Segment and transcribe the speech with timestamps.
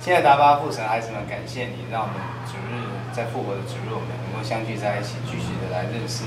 [0.00, 2.16] 现在达巴父神孩子们，感谢你，让我们
[2.48, 6.24] 主日在复活的主日，我们能够相聚在一起，继续的来认识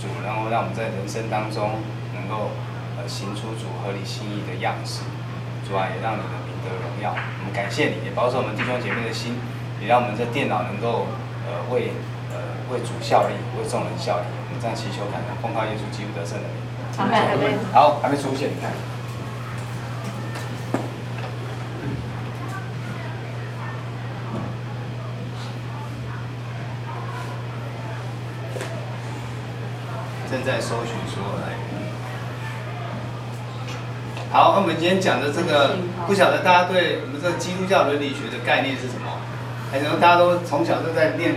[0.00, 1.76] 主，然后让我们在人生当中
[2.16, 2.56] 能够
[2.96, 5.04] 呃行出主合理心意的样式。
[5.68, 7.12] 主啊，也让你的名得荣耀。
[7.12, 7.92] 我们感谢。
[7.92, 9.36] 你，也保守我们弟兄姐妹的心，
[9.76, 11.04] 也让我们这电脑能够
[11.44, 11.92] 呃为
[12.32, 14.26] 呃为主效力，为众人效力。
[14.48, 17.60] 我们这样祈求，感恩，奉靠耶稣基督得胜的名。
[17.76, 18.72] 好，还没出现，你看。
[30.32, 31.60] 正在搜寻所有来源。
[34.32, 39.20] 好，那我们今天讲的这个，不晓得大家对我们这个基督教伦理学的概念是什么？
[39.70, 41.34] 可能大家都从小都在念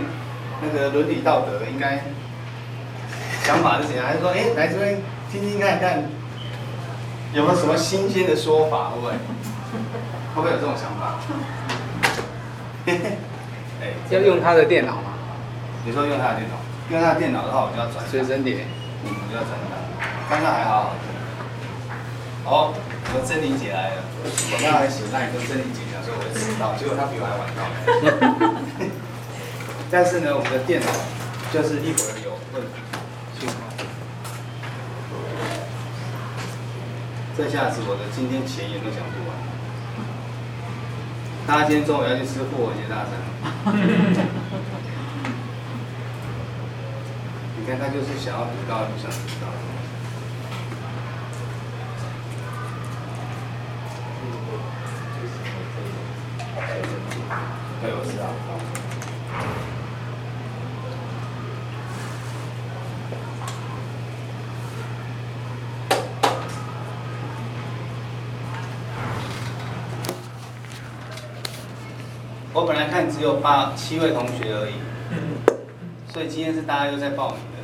[0.62, 2.04] 那个伦理道德，应该
[3.44, 4.06] 想法是怎样？
[4.06, 6.02] 还是说，哎，来这边听听看看，
[7.34, 8.88] 有没有什么新鲜的说法？
[8.88, 9.12] 会不会？
[9.12, 11.20] 会不会有这种想法？
[12.86, 15.12] 哎， 要用他的电脑吗？
[15.84, 16.56] 你说用他的电脑？
[16.88, 18.64] 用他的电脑的话，我就要转随身碟。
[19.06, 19.78] 嗯，我就要转他。
[20.28, 20.92] 刚刚还好好。
[22.44, 22.74] 好，
[23.14, 24.02] 我珍妮姐来了。
[24.26, 27.62] 我刚刚还写那一个珍妮姐讲说我会迟到，结果她比我还晚到。
[29.90, 30.86] 但是呢，我们的电脑
[31.52, 32.82] 就是一会儿有问题。
[37.36, 39.36] 这下子我的今天前言都讲不完。
[41.46, 43.12] 大家今天中午要去吃复活节大餐。
[47.68, 49.48] 你看他就是想要读到，不想读到。
[57.82, 58.24] 对，我知道。
[72.52, 74.74] 我本来看只有八七位同学而已，
[76.12, 77.55] 所以今天是大家又在报名。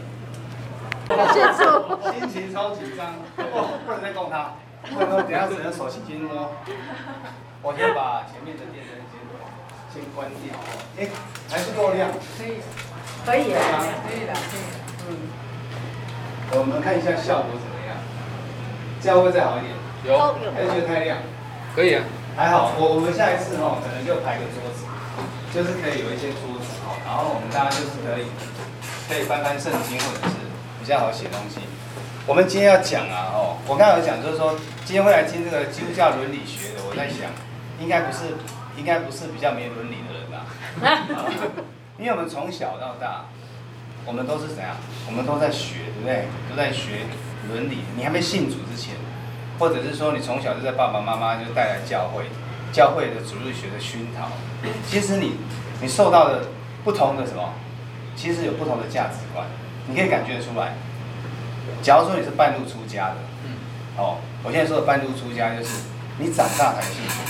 [2.12, 3.06] 心情超紧张，
[3.38, 4.54] 哦，不能再动它，
[4.88, 6.50] 不 然等下只能手轻轻摸。
[7.62, 9.22] 我先把前面的电灯先
[9.94, 10.50] 先关掉。
[10.98, 11.06] 哎，
[11.48, 12.10] 还是够亮。
[12.10, 12.59] 可以，
[13.25, 13.60] 可以啊，
[14.03, 14.64] 可以的，可以。
[15.09, 15.31] 嗯。
[16.59, 17.97] 我们看一下效果怎么样？
[19.00, 19.72] 这样会再好一点。
[20.04, 20.19] 有。
[20.53, 21.19] 还是觉得太亮？
[21.76, 22.03] 可以啊。
[22.37, 24.82] 还好，我我们下一次哈，可能就排个桌子，
[25.54, 28.26] 就是可以有一些桌子哈，然后我们大家就是可以
[29.08, 30.41] 可以翻翻圣经或者是。
[30.82, 31.60] 比较好写东西。
[32.26, 36.82] 我们今天要讲啊，哦，我刚才有讲，就是说今天会来听这个基督教伦理学的。
[36.91, 37.31] 我在想，
[37.81, 38.34] 应该不是，
[38.76, 40.44] 应该不是比较没伦理的人吧、
[40.82, 41.06] 啊。
[41.98, 43.26] 因为我们从小到大，
[44.04, 44.75] 我们都是怎样？
[45.06, 46.26] 我们都在学，对不对？
[46.50, 47.06] 都在学
[47.49, 47.78] 伦理。
[47.97, 48.97] 你还没信主之前，
[49.60, 52.25] 或者是说你从小就在爸爸妈妈就带来教会，
[52.72, 54.26] 教会的主日学的熏陶。
[54.84, 55.34] 其实你，
[55.81, 56.47] 你受到的
[56.82, 57.54] 不同的什么？
[58.16, 59.47] 其实有不同的价值观。
[59.92, 60.72] 你可以感觉得出来。
[61.82, 63.16] 假如说你是半路出家的，
[63.98, 65.84] 哦，我现在说的半路出家就是
[66.19, 67.20] 你长大才信主，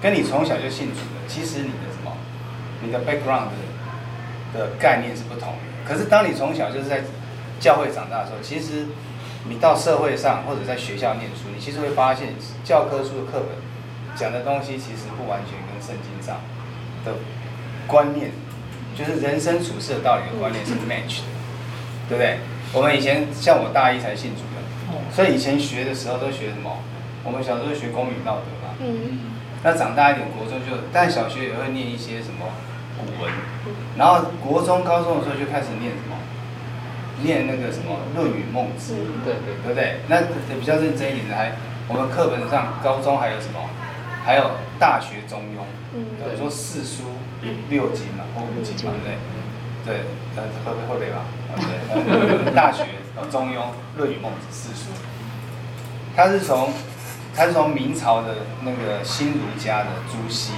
[0.00, 2.12] 跟你从小就信主的，其实你的什么，
[2.80, 3.50] 你的 background
[4.52, 5.58] 的，的概念是不同的。
[5.84, 7.02] 可是当你从小就是在
[7.58, 8.86] 教会长大的时候，其实
[9.48, 13.48] 你到社会上或者在学校念书，你其实会发现教科书的课本
[14.14, 16.36] 讲的东西其实不完全跟圣经上
[17.04, 17.12] 的
[17.86, 18.30] 观念，
[18.96, 21.33] 就是人生处事的道理的观念是 match 的。
[22.08, 22.38] 对不对？
[22.72, 26.78] 我们以前像我大一才信主的，所以以前学的时候都学什么？
[27.22, 28.74] 我们小时候学公民道德嘛。
[28.80, 29.30] 嗯。
[29.62, 32.44] 那长大一点，国中就，但小学也会念一些什么
[32.98, 33.32] 古文，
[33.96, 36.18] 然后国中、高中的时候就开始念什么？
[37.22, 38.92] 念那个什么《论语》《孟子》。
[39.24, 40.02] 对对，对不对？
[40.08, 40.20] 那
[40.60, 41.56] 比较认真一点的还，
[41.88, 43.60] 我们课本上高中还有什么？
[44.24, 44.42] 还有
[44.78, 45.62] 《大学》《中庸》。
[45.94, 46.04] 嗯。
[46.20, 47.14] 等于说四书
[47.70, 49.16] 六经嘛，或五经嘛，对不对？
[49.86, 50.04] 对，
[50.36, 51.24] 呃，会会会背吧？
[51.56, 52.84] 对，大学、
[53.30, 53.60] 中庸、
[53.96, 54.90] 论语、孟子四书，
[56.16, 56.72] 他是从
[57.34, 60.52] 他是从明朝的那个新儒家的朱熹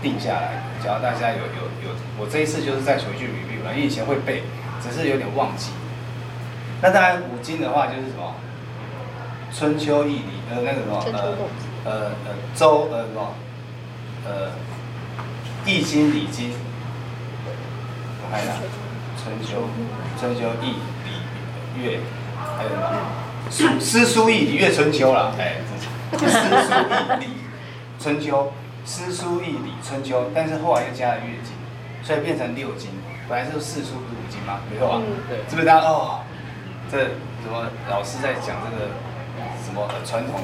[0.00, 0.84] 定下来的。
[0.84, 4.42] 假如大家有有有，我这一次就是再回去 review 了，因为以前会背，
[4.82, 5.70] 只是有点忘记。
[6.80, 8.34] 那当然五经的话就是什么？
[9.54, 11.36] 春秋易礼，呃，那个什么，呃
[11.84, 11.92] 呃
[12.24, 13.34] 呃周呃什么，
[14.24, 14.50] 呃
[15.66, 16.52] 易经礼经。
[18.24, 18.54] 我看一下，
[19.22, 19.68] 春秋、
[20.18, 20.74] 春秋易
[21.06, 22.00] 礼乐，
[22.56, 22.70] 还有
[23.50, 23.80] 什么？
[23.80, 25.58] 诗书易礼乐春秋啦，哎，
[26.18, 26.74] 诗书
[27.20, 27.26] 易礼
[28.00, 28.52] 春秋，
[28.84, 31.52] 诗书易礼春秋，但是后来又加了乐经，
[32.02, 32.90] 所以变成六经。
[33.28, 34.58] 本来是四书不是五经吗？
[34.68, 35.00] 没错吧？
[35.28, 36.22] 对，是不是大家哦？
[36.90, 38.90] 这什么老师在讲这个
[39.64, 40.40] 什么传统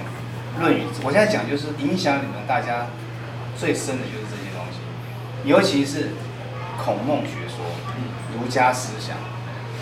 [0.60, 0.84] 论语？
[1.02, 2.86] 我现在讲就是影响你们大家
[3.58, 4.78] 最深的就是这些东西，
[5.44, 6.10] 尤其是
[6.78, 7.47] 孔孟学说、
[8.38, 9.16] 儒家思想，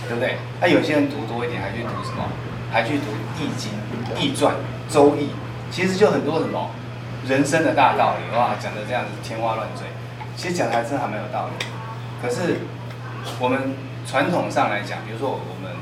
[0.09, 0.37] 对不对？
[0.61, 2.25] 那、有些人读多一点，还去读什么？
[2.73, 3.05] 还去读
[3.39, 3.73] 《易经》
[4.21, 4.55] 《易传》
[4.93, 5.25] 《周易》，
[5.71, 6.71] 其实就很多什么
[7.27, 9.87] 人生的大道理，哇，讲的这样子天花乱坠。
[10.37, 11.67] 其实讲的还真还蛮有道理。
[12.21, 12.61] 可是
[13.39, 13.75] 我们
[14.07, 15.73] 传统上来讲，比如说我们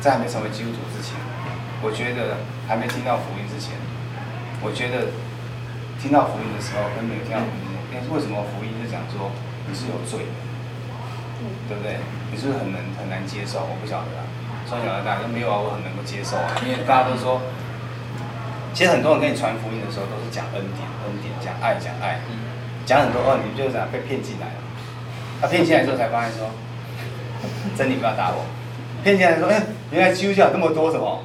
[0.00, 1.18] 在还没成为基督徒之前，
[1.82, 2.38] 我觉得
[2.68, 3.74] 还没听到福音之前，
[4.62, 5.12] 我觉得
[6.00, 9.32] 听到福音的时候跟没有听到福音，因为为什么福音是讲说
[9.68, 10.32] 你是有罪的，
[11.68, 11.96] 对不对？
[12.30, 13.60] 你是不是很能很难接受？
[13.60, 14.24] 我不晓得啊。
[14.66, 17.42] 从小到大都没有啊，我很能够接受啊， 因为大家都说，
[18.72, 22.20] 其实很多人跟你传福音的时候都是讲恩典，恩典讲爱，讲爱，
[22.86, 24.60] 讲很多哦，你就是讲被骗进来了，
[25.40, 26.48] 他骗进来之后才发现说，
[27.76, 28.48] 真理不要打我，
[29.04, 29.62] 骗进来说，哎，
[29.92, 31.22] 原来基督教这么多什么，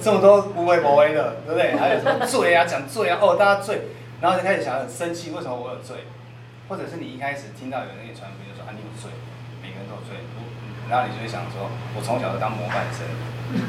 [0.00, 1.74] 这么多无为不为的，对不对？
[1.76, 3.82] 还有什么罪啊，讲罪啊，哦，大家罪，
[4.20, 6.06] 然后就开始想很生气，为什么我有罪？
[6.68, 9.10] 或者是你一开始听到有人跟你传福音，就说啊，你有罪。
[10.90, 13.06] 然后你就会想说，我从小就当模范生，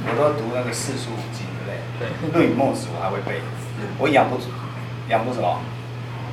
[0.10, 1.78] 我都读那个四书五经，对不对？
[2.02, 2.34] 对。
[2.34, 3.40] 论语孟子我还会背，
[4.00, 4.42] 我养不，
[5.08, 5.62] 养不什么？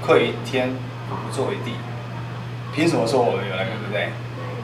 [0.01, 0.73] 愧于天，
[1.11, 1.77] 不作为地。
[2.75, 4.09] 凭什么说我有那个，对不对？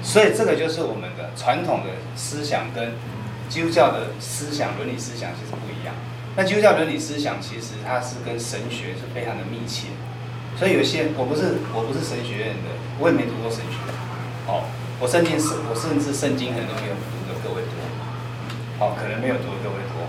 [0.03, 2.95] 所以这个就是我们的传统的思想跟
[3.49, 5.95] 基督教的思想、伦理思想其实不一样。
[6.37, 9.89] 那基督教伦理思想其实它是跟神学是非常的密切，
[10.57, 13.77] 所以有些我不是我不是神学院的，我也没读过神学，
[14.47, 14.65] 哦。
[15.05, 17.77] 我圣经是，我甚至圣经可能都没有读的各位多，
[18.79, 20.09] 好，可能没有读的各位多。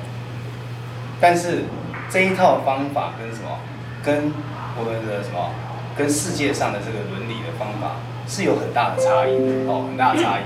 [1.19, 1.65] 但是
[2.09, 3.59] 这一套方法跟什么，
[4.01, 4.31] 跟
[4.80, 5.51] 我们的什么，
[5.97, 10.44] 跟世界上的这个伦理的方法是有很大的差异的哦，很大的差异。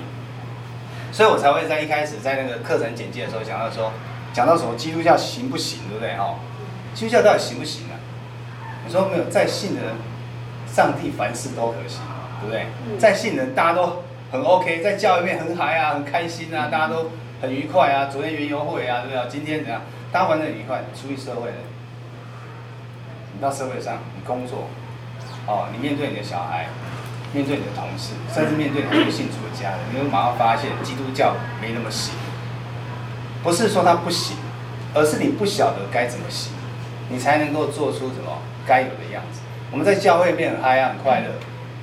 [1.11, 3.91] 所以我才会在一开始在那个课程简介的时候讲到说，
[4.33, 6.15] 讲到什么基督教行不行，对不对？
[6.15, 6.39] 哦，
[6.95, 7.93] 基督教到底行不行呢？
[8.83, 9.93] 你说没有，在信的人，
[10.65, 12.01] 上帝凡事都可行，
[12.41, 12.97] 对不对？
[12.97, 14.01] 在信的人，大家都。
[14.31, 17.09] 很 OK，在教育里面很嗨啊，很开心啊，大家都
[17.41, 18.09] 很愉快啊。
[18.11, 19.27] 昨天园游会啊，对不对？
[19.27, 19.81] 今天怎样？
[20.11, 20.83] 大家玩得很愉快。
[20.93, 21.55] 出去社会了，
[23.33, 24.67] 你到社会上，你工作，
[25.47, 26.67] 哦，你面对你的小孩，
[27.33, 32.13] 面对你的同事，甚至面对你不信主的家人，你会马上发现基督教没那么行。
[33.41, 34.37] 不是说它不行，
[34.93, 36.53] 而是你不晓得该怎么行，
[37.09, 38.37] 你才能够做出什么
[38.67, 39.41] 该有的样子。
[39.71, 41.29] 我们在教会里面很嗨啊，很快乐，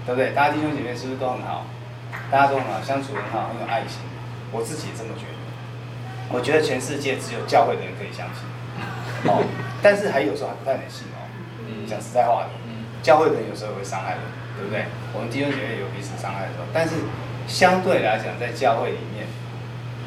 [0.06, 0.31] 对不对？
[0.31, 1.66] 大家弟兄姐妹是不是都很好？
[2.31, 4.00] 大家都很好，相处很好，很有爱心。
[4.53, 5.38] 我自己也这么觉得。
[6.29, 8.43] 我觉得全世界只有教会的人可以相信。
[9.31, 9.47] 哦，
[9.82, 11.23] 但是还有时候还不太能信哦。
[11.87, 12.50] 讲实在话的，
[13.03, 14.23] 教会的人有时候会伤害人，
[14.58, 14.87] 对不对？
[15.14, 16.99] 我们弟兄姐妹有彼此伤害的时候，但是
[17.47, 19.31] 相对来讲，在教会里面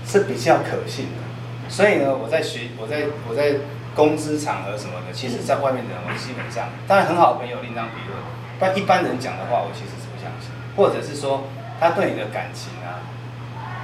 [0.03, 1.23] 是比较可信的。
[1.71, 3.63] 所以呢，我在学，我在我在
[3.95, 8.19] 公司场合什么的，其实在外面的人，我基本上当然很好的朋友另当别论，
[8.59, 11.47] 但一般人讲的话，我其实是不相信，或者是说。
[11.79, 12.99] 他对你的感情啊，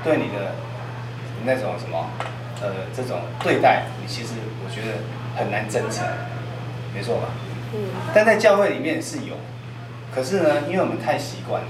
[0.03, 0.51] 对你的
[1.45, 2.09] 那种什么，
[2.61, 4.33] 呃，这种对待，你其实
[4.65, 4.97] 我觉得
[5.37, 6.05] 很难真诚，
[6.93, 7.29] 没错吧？
[7.73, 7.79] 嗯。
[8.13, 9.35] 但在教会里面是有，
[10.13, 11.67] 可是呢，因为我们太习惯了，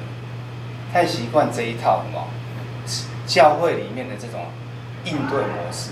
[0.92, 2.28] 太习惯这一套什么
[3.28, 4.46] 教会里面的这种
[5.04, 5.92] 应对模式，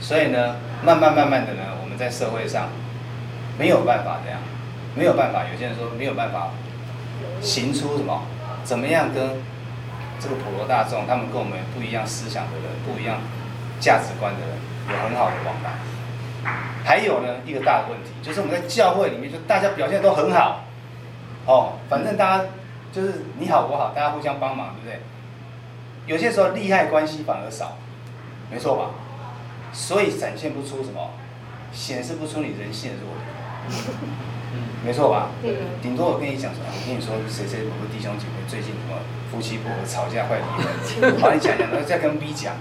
[0.00, 2.68] 所以呢，慢慢慢慢的呢，我们在社会上
[3.58, 4.38] 没有办法这样，
[4.94, 5.44] 没有办法。
[5.50, 6.50] 有些人说没有办法
[7.40, 8.22] 行出什么，
[8.64, 9.40] 怎么样跟。
[10.22, 13.18] 这个普罗大众，他们跟我们不一样思想的人，不一样
[13.80, 14.56] 价值观的人，
[14.88, 15.72] 有很好的往来。
[16.84, 20.62] 还有呢，一个大的问题，就是我们在教会里面，就大家表现都很好，
[21.46, 22.44] 哦，反正大家
[22.92, 25.00] 就是你好我好，大家互相帮忙，对不对？
[26.06, 27.76] 有些时候利害关系反而少，
[28.48, 28.90] 没错吧？
[29.72, 31.10] 所以展现不出什么，
[31.72, 34.31] 显示不出你人性的弱点，
[34.84, 35.30] 没错吧？
[35.80, 38.98] 顶多我跟你讲说，我跟你说谁谁某个弟兄姐妹最近什么。
[39.32, 42.52] 夫妻不和吵架快离婚，好， 你讲讲，然后再跟 B 讲，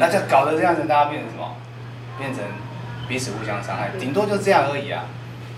[0.00, 1.54] 那就搞得这样子，大家变成什么？
[2.18, 2.42] 变成
[3.06, 5.04] 彼此互相伤害，顶多就这样而已啊，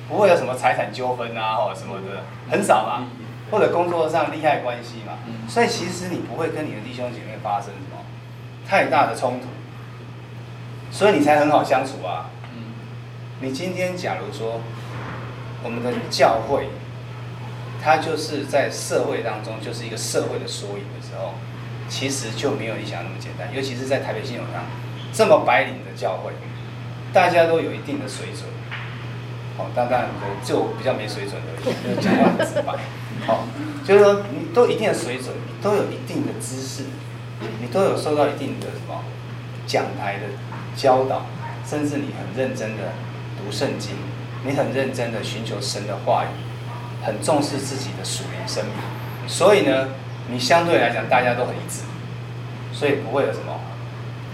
[0.06, 3.06] 不会有什么财产纠纷啊，或者什么的，很少嘛。
[3.50, 5.14] 或者工作上利害关系嘛，
[5.48, 8.04] 所以其实你不会跟你的弟兄姐妹发生什么
[8.68, 9.46] 太大的冲突，
[10.90, 12.28] 所以你才很好相处啊。
[13.40, 14.60] 你今天假如说
[15.64, 16.68] 我们的教会。
[17.82, 21.34] 它就是在社会当中，就是一个社会的缩影的时候，
[21.86, 23.54] 其实就没有你想那么简单。
[23.54, 24.64] 尤其是在台北信友堂
[25.12, 26.32] 这么白领的教会，
[27.12, 28.48] 大家都有一定的水准。
[29.58, 30.08] 好，当然
[30.42, 32.72] 就比较没水准的，讲话很直白。
[33.26, 33.46] 好，
[33.86, 36.84] 就是说你都一定的水准，你都有一定的知识，
[37.60, 39.04] 你都有受到一定的什么
[39.66, 40.22] 讲台的
[40.74, 41.26] 教导，
[41.68, 42.94] 甚至你很认真的
[43.36, 43.92] 读圣经，
[44.46, 46.28] 你很认真的寻求神的话语，
[47.02, 48.74] 很重视自己的属灵生命，
[49.26, 49.88] 所以呢，
[50.28, 51.80] 你相对来讲大家都很一致，
[52.70, 53.58] 所以不会有什么，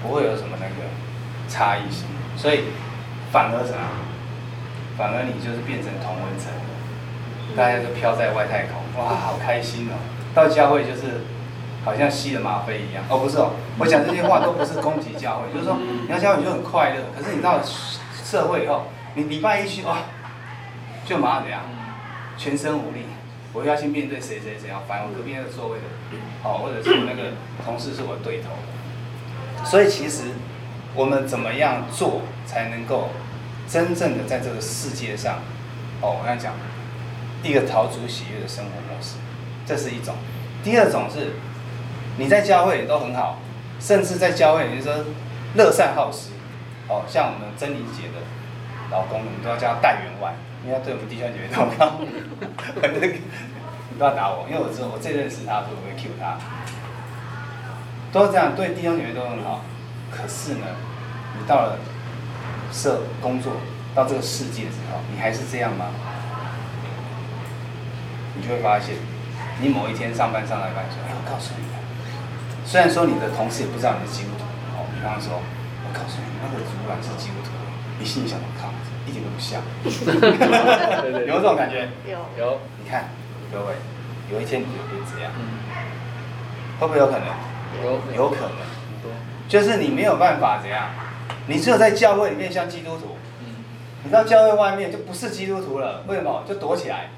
[0.02, 0.90] 不会有什么那个
[1.48, 2.64] 差异性，所以
[3.30, 3.78] 反而什么，
[4.98, 6.50] 反而你就是变成同温层，
[7.56, 9.94] 大家都飘在外太空，哇，好开心哦！
[10.34, 11.22] 到教会就是
[11.84, 17.60] 好像吸了吗啡一样，哦，不是哦，我讲这些话都不是攻击教会，就是说你要教会你就很快乐，可是你到
[18.24, 18.86] 社会以后。
[19.14, 19.96] 你礼拜一去哦，
[21.04, 21.62] 就马上怎样，
[22.38, 23.06] 全身无力。
[23.52, 25.84] 我要去面对谁谁谁要烦我隔壁那个座位的，
[26.44, 27.32] 哦，或者是我那个
[27.64, 28.50] 同事是我对头。
[29.64, 30.22] 所以其实
[30.94, 33.08] 我们怎么样做才能够
[33.68, 35.40] 真正的在这个世界上，
[36.00, 36.54] 哦，我刚才讲
[37.42, 39.16] 一个陶足喜悦的生活模式，
[39.66, 40.14] 这是一种。
[40.62, 41.32] 第二种是
[42.18, 43.40] 你在教会也都很好，
[43.80, 45.04] 甚至在教会你就说
[45.56, 46.30] 乐善好施，
[46.88, 48.22] 哦，像我们真理姐的。
[48.90, 52.00] 老公，你都要叫他带员外，因为他对我们弟兄姐妹都很好。
[53.90, 56.38] 你不要打我，因为我知道我最认识他，所以我会 cue 他。
[58.12, 59.62] 都是这样，对弟兄姐妹都很好。
[60.10, 60.66] 可是呢，
[61.38, 61.78] 你到了
[62.72, 63.52] 社工作，
[63.94, 65.86] 到这个世界之后，你还是这样吗？
[68.34, 68.96] 你就会发现，
[69.60, 71.62] 你某一天上班上到一半说：“哎，我告诉你，
[72.64, 74.42] 虽然说你的同事也不知道你是基督徒，
[74.74, 77.50] 哦，比方说，我告诉你，那个主管是基督徒，
[78.00, 78.72] 你心里想我靠。”
[79.06, 79.60] 一点都不像，
[81.26, 81.88] 有这种感觉？
[82.06, 82.60] 有有。
[82.84, 83.08] 你看，
[83.50, 83.74] 各位，
[84.30, 85.32] 有一天你就变这样，
[86.78, 87.26] 会不会有可能？
[87.82, 88.50] 有有可能。
[89.48, 90.90] 就是你没有办法怎样，
[91.48, 93.16] 你只有在教会里面像基督徒，
[94.04, 96.04] 你到教会外面就不是基督徒了。
[96.06, 96.44] 为什么？
[96.46, 97.08] 就躲起来，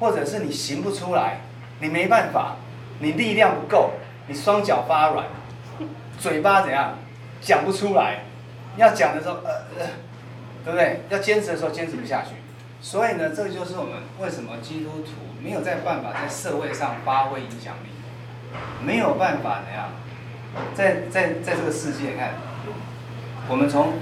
[0.00, 1.40] 或者是你行不出来，
[1.80, 2.56] 你没办法，
[2.98, 3.92] 你力量不够，
[4.26, 5.24] 你双脚发软，
[6.18, 6.94] 嘴巴怎样，
[7.40, 8.24] 讲不出来，
[8.76, 9.86] 要讲的时候，呃呃。
[10.64, 11.00] 对不对？
[11.08, 12.34] 要坚持的时候坚持不下去，
[12.80, 15.12] 所以呢，这就是我们为什么基督徒
[15.42, 17.88] 没有在办法在社会上发挥影响力，
[18.84, 19.90] 没有办法怎样，
[20.74, 22.34] 在在在这个世界看，
[23.48, 23.94] 我们从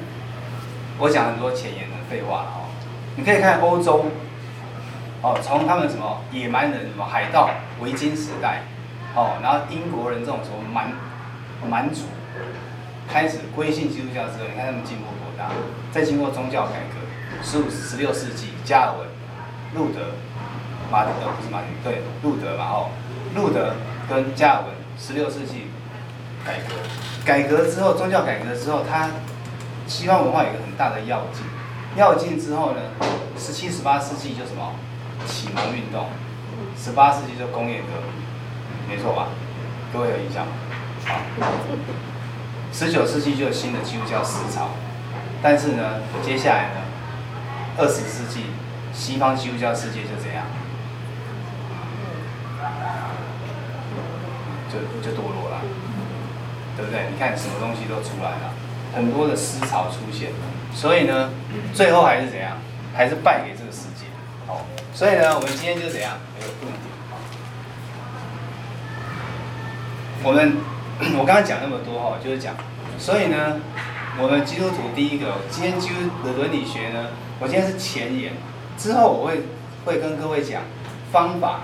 [0.98, 2.68] 我讲很多前言的废话了哦，
[3.16, 4.06] 你可以看欧洲，
[5.22, 8.62] 哦，从他们什么野蛮人什么海盗维京时代，
[9.14, 10.92] 哦，然后英国人这种什么蛮
[11.68, 12.06] 蛮族
[13.06, 15.04] 开始归信基督教之后，你看他们进步。
[15.92, 16.96] 再经过宗教改革，
[17.42, 19.08] 十五、十六世纪，加尔文、
[19.74, 20.00] 路德、
[20.90, 22.90] 马丁，呃，不是马丁，对，路德嘛，哦，
[23.34, 23.74] 路德
[24.08, 25.68] 跟加尔文，十六世纪
[26.44, 26.74] 改革，
[27.24, 29.10] 改革之后，宗教改革之后，他
[29.86, 31.44] 西方文化有一个很大的跃进，
[31.96, 32.80] 跃进之后呢，
[33.38, 34.72] 十七、十八世纪就什么
[35.26, 36.08] 启蒙运动，
[36.76, 39.28] 十八世纪就工业革命，没错吧？
[39.92, 40.52] 各位有印象吗？
[41.40, 41.52] 好，
[42.72, 44.70] 十九世纪就有新的基督教思潮。
[45.42, 46.80] 但是呢，接下来呢，
[47.78, 48.46] 二十世纪
[48.92, 50.44] 西方基督教世界就这样，
[54.72, 55.60] 就就堕落了，
[56.76, 57.06] 对不对？
[57.12, 58.54] 你看什么东西都出来了，
[58.94, 60.30] 很多的思潮出现，
[60.74, 61.30] 所以呢，
[61.72, 62.56] 最后还是怎样？
[62.94, 64.06] 还是败给这个世界。
[64.48, 64.64] 哦，
[64.94, 66.12] 所以呢，我们今天就怎样？
[66.34, 66.80] 没有重点。
[70.24, 70.56] 我们
[71.20, 72.54] 我刚刚讲那么多哈，就是讲，
[72.98, 73.60] 所以呢。
[74.18, 75.94] 我们基督徒第一个，今天基督
[76.24, 77.08] 的伦理学呢，
[77.38, 78.32] 我今天是前言，
[78.78, 79.42] 之后我会
[79.84, 80.62] 会跟各位讲
[81.12, 81.60] 方法，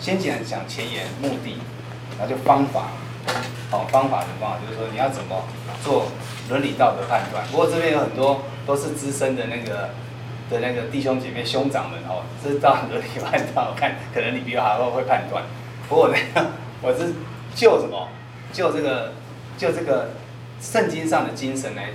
[0.00, 1.58] 先讲讲前言目的，
[2.18, 2.88] 然后就方法，
[3.70, 5.44] 好方法的方法就是说你要怎么
[5.84, 6.06] 做
[6.48, 7.44] 伦理道德判断。
[7.48, 9.90] 不过这边有很多都是资深的那个
[10.48, 15.44] 的那个弟兄姐妹兄长们哦，知道伦理判断，我看可能你比我还会会判断。
[15.86, 16.16] 不过我呢，
[16.80, 17.12] 我是
[17.54, 18.08] 就什么，
[18.54, 19.12] 就这个，
[19.58, 20.08] 就这个。
[20.64, 21.90] 圣经上的精神来，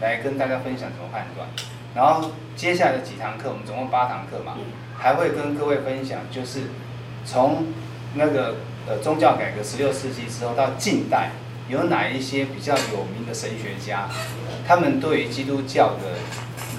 [0.00, 1.46] 来跟大家分享怎么判断。
[1.94, 4.56] 然后接下来的几堂课，我们总共八堂课嘛，
[4.96, 6.62] 还会跟各位分享，就是
[7.26, 7.66] 从
[8.14, 8.56] 那个
[8.88, 11.32] 呃宗教改革十六世纪之后到近代，
[11.68, 14.08] 有哪一些比较有名的神学家，
[14.66, 16.16] 他们对于基督教的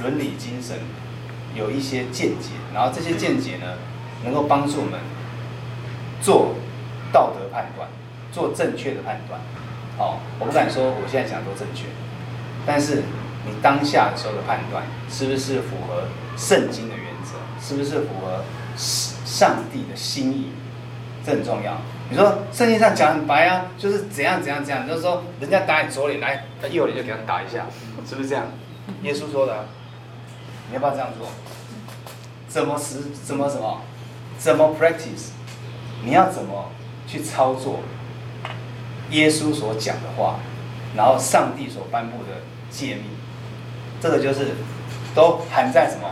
[0.02, 0.80] 伦理精神
[1.54, 3.78] 有一些见解，然后这些见解呢，
[4.24, 5.00] 能够帮助我们
[6.20, 6.56] 做
[7.14, 7.88] 道德判断，
[8.32, 9.40] 做正确的判断。
[9.98, 11.86] 哦，我不敢说我现在讲的都正确，
[12.66, 13.04] 但是
[13.46, 16.04] 你当下的时候的判断是不是符合
[16.38, 18.44] 圣经的原则，是不是符合
[18.78, 20.52] 上帝的心意，
[21.26, 21.78] 这很重要。
[22.10, 27.66] 你说圣经上讲很白啊，就是怎样怎样怎样，就是说人家打你左脸，来他右脸就给他打一下，
[28.08, 28.46] 是不是这样？
[29.02, 29.66] 耶稣说的，
[30.70, 31.28] 你要不要这样做？
[32.48, 33.00] 怎么实？
[33.24, 33.82] 怎么什么？
[34.38, 35.30] 怎么 practice？
[36.04, 36.70] 你要怎么
[37.08, 37.80] 去操作？
[39.12, 40.40] 耶稣所讲的话，
[40.96, 43.04] 然后上帝所颁布的诫命，
[44.02, 44.56] 这个就是
[45.14, 46.10] 都含在什么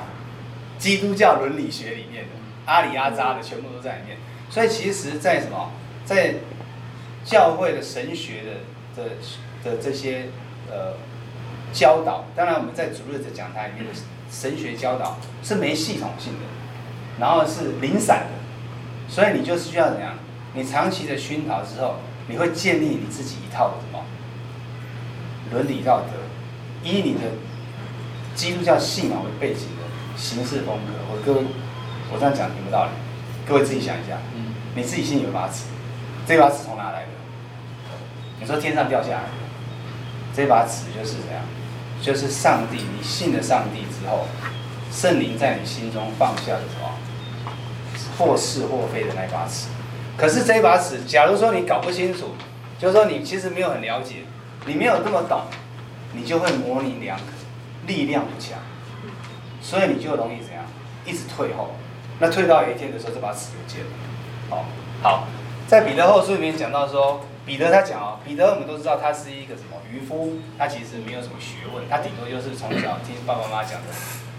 [0.78, 2.30] 基督教伦理学里面的
[2.66, 4.18] 阿里阿扎的全部都在里面。
[4.50, 5.72] 所以其实，在什么，
[6.06, 6.36] 在
[7.26, 9.10] 教会的神学的的
[9.64, 10.28] 的这些
[10.70, 10.94] 呃
[11.72, 16.40] 教导，当然我们在主日的讲台里面的神学教导是没系统性的，
[17.20, 20.14] 然后是零散的，所以你就是需要怎样？
[20.54, 21.96] 你长期的熏陶之后，
[22.28, 24.04] 你会建立你自己一套的什么
[25.52, 26.14] 伦理道德，
[26.84, 27.20] 以你的
[28.34, 30.94] 基督教信仰为背景的行事风格。
[31.12, 31.46] 我各位，
[32.12, 32.92] 我这样讲明不道理，
[33.46, 34.18] 各位自己想一下。
[34.76, 35.66] 你自己心里有把尺，
[36.26, 37.10] 这把尺从哪来的？
[38.40, 39.30] 你说天上掉下来的，
[40.36, 41.44] 这把尺就是怎样？
[42.02, 44.26] 就是上帝，你信了上帝之后，
[44.92, 46.90] 圣灵在你心中放下的什么？
[48.18, 49.68] 或是或非的那把尺。
[50.16, 52.36] 可是这把尺，假如说你搞不清楚，
[52.80, 54.18] 就是说你其实没有很了解，
[54.66, 55.42] 你没有这么懂，
[56.14, 57.24] 你就会模棱两可，
[57.88, 58.60] 力量不强，
[59.62, 60.64] 所以你就容易怎样？
[61.06, 61.72] 一直退后。
[62.20, 63.92] 那退到有一天的时候，这把尺不见了。
[64.50, 64.66] 好，
[65.02, 65.28] 好，
[65.68, 69.56] 在彼得后书里面讲到说，彼得他讲哦，彼得我们都知道他是一个。
[69.56, 73.88] 什么渔夫，他其实没有什么学问，他顶多就是从小听爸爸妈妈讲的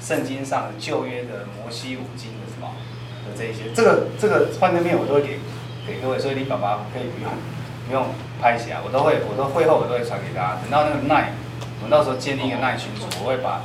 [0.00, 2.70] 圣经上的旧约的摩西五经的什么
[3.26, 4.06] 的这一些，这个。
[4.20, 4.48] 这个。
[4.60, 5.40] 幻灯片我都会给。
[5.86, 7.30] 给各位，所以你爸爸可以不用
[7.86, 8.06] 不用
[8.40, 10.58] 拍起来，我都会，我都会后我都会传给大家。
[10.62, 11.32] 等到那个奈，
[11.80, 13.62] 我们到时候建立一个奈群组，我会把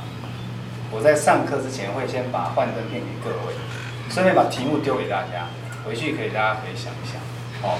[0.92, 3.54] 我在上课之前会先把幻灯片给各位，
[4.10, 5.48] 顺便把题目丢给大家，
[5.86, 7.16] 回去可以大家可以想一想。
[7.62, 7.78] 哦，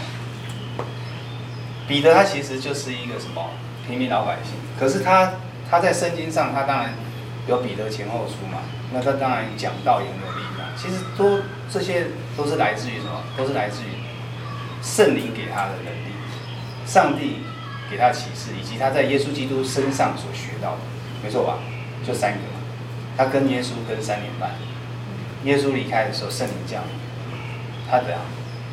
[1.87, 3.50] 彼得他其实就是一个什么
[3.87, 5.32] 平民老百姓，可是他
[5.70, 6.94] 他在圣经上他当然
[7.47, 8.61] 有彼得前后书嘛，
[8.92, 10.68] 那他当然讲道也很有力量。
[10.76, 12.06] 其实都这些
[12.37, 13.20] 都是来自于什么？
[13.37, 14.00] 都是来自于。
[14.82, 16.12] 圣灵给他的能力，
[16.87, 17.38] 上帝
[17.90, 20.78] 给他启示，以及他在耶稣基督身上所学到的，
[21.22, 21.58] 没错吧？
[22.06, 22.60] 就三个嘛。
[23.16, 24.50] 他跟耶稣跟三年半，
[25.44, 26.90] 耶稣离开的时候，圣灵降临，
[27.90, 28.16] 他得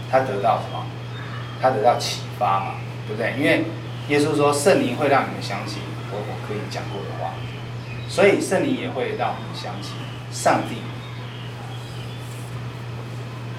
[0.09, 0.85] 他得到什么？
[1.61, 2.75] 他得到启发嘛，
[3.07, 3.33] 对不对？
[3.37, 3.65] 因为
[4.07, 5.79] 耶稣说圣灵会让你们想起
[6.11, 7.33] 我我可以讲过的话，
[8.07, 9.89] 所以圣灵也会让我们想起
[10.31, 10.77] 上帝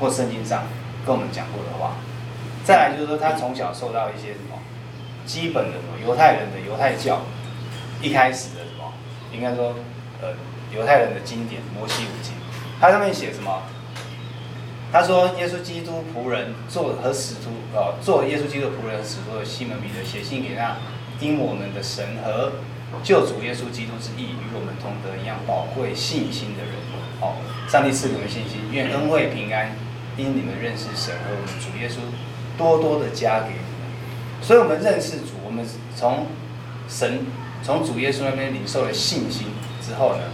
[0.00, 0.62] 或圣经上
[1.04, 1.96] 跟我们讲过的话。
[2.68, 4.58] 再来就是说，他从小受到一些什么
[5.24, 7.22] 基本的什么犹太人的犹太教，
[8.02, 8.92] 一开始的什么，
[9.32, 9.74] 应该说，
[10.20, 10.34] 呃，
[10.70, 12.34] 犹太人的经典摩西五经，
[12.78, 13.62] 他上面写什么？
[14.92, 20.76] 他说耶稣基督仆人做和使徒，呃，做耶稣基督仆人和使徒的西门彼得写信给那
[21.20, 22.52] 因我们的神和
[23.02, 26.74] 救主耶稣基督之义与我们同得一样宝贵信心的人，
[27.22, 27.32] 哦，
[27.66, 29.74] 上帝赐给我们信心，愿恩惠平安
[30.18, 32.04] 因你们认识神和我们主耶稣。
[32.58, 35.64] 多多的加给你们，所以我们认识主，我们
[35.96, 36.26] 从
[36.88, 37.24] 神
[37.62, 39.46] 从主耶稣那边领受了信心
[39.80, 40.24] 之后呢，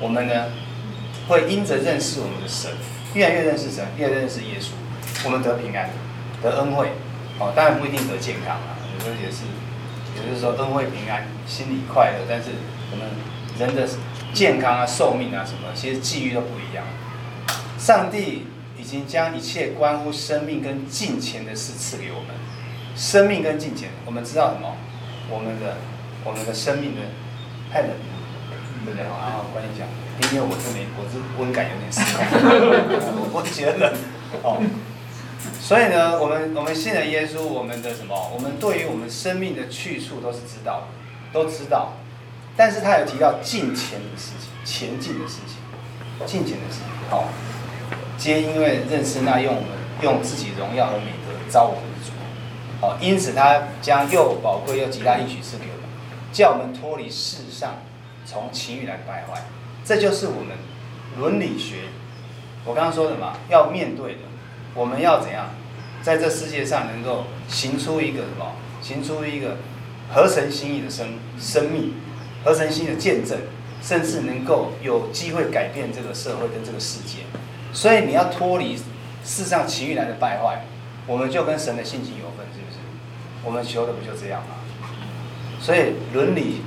[0.00, 0.46] 我们呢
[1.26, 2.70] 会因着认识我们的神，
[3.14, 4.68] 越来越认识神，越来越认识耶稣，
[5.24, 5.90] 我们得平安，
[6.42, 6.90] 得恩惠，
[7.40, 9.42] 哦，当然不一定得健康啊，有时候也是，
[10.14, 12.50] 也就是说恩惠平安，心里快乐，但是
[12.92, 13.08] 我们
[13.58, 13.88] 人的。
[14.32, 16.84] 健康啊、寿命啊什么，其实际遇都不一样，
[17.76, 18.46] 上帝。
[18.90, 22.34] 已经将一切关乎生命跟金钱的事赐给我们。
[22.96, 24.76] 生命跟金钱，我们知道什么？
[25.30, 25.76] 我们的
[26.24, 27.00] 我们的生命的？
[27.72, 27.94] 太冷了，
[28.84, 29.04] 对不对？
[29.04, 29.86] 然后关于讲，
[30.32, 33.94] 因为我这里我是温感有点失控， 我觉得冷
[34.42, 34.60] 哦。
[35.60, 38.12] 所以呢，我们我们信了耶稣，我们的什么？
[38.34, 40.86] 我们对于我们生命的去处都是知道的，
[41.32, 41.92] 都知道。
[42.56, 47.28] 但是他有提到金钱的事情，前进的事情，金钱的事情，好。
[48.20, 49.70] 皆因为认识那用我们
[50.02, 52.12] 用自己荣耀和美德招我们的主，
[52.78, 55.88] 好，因此他将又宝贵又极大应许赐给我们，
[56.30, 57.78] 叫我们脱离世上
[58.26, 59.42] 从情欲来败坏。
[59.82, 60.58] 这就是我们
[61.18, 61.84] 伦理学，
[62.66, 64.20] 我刚刚说的嘛，要面对的，
[64.74, 65.48] 我们要怎样，
[66.02, 69.56] 在这世界上能够行出一个什么，行出一个
[70.12, 71.94] 合神心意的生生命，
[72.44, 73.38] 合神心的见证，
[73.82, 77.20] 甚至能够有机会改变这个社会跟这个世界。
[77.72, 78.76] 所以你要脱离
[79.24, 80.64] 世上情欲来的败坏，
[81.06, 82.78] 我们就跟神的性情有分，是不是？
[83.44, 84.56] 我们求的不就这样吗？
[85.60, 86.62] 所以伦理，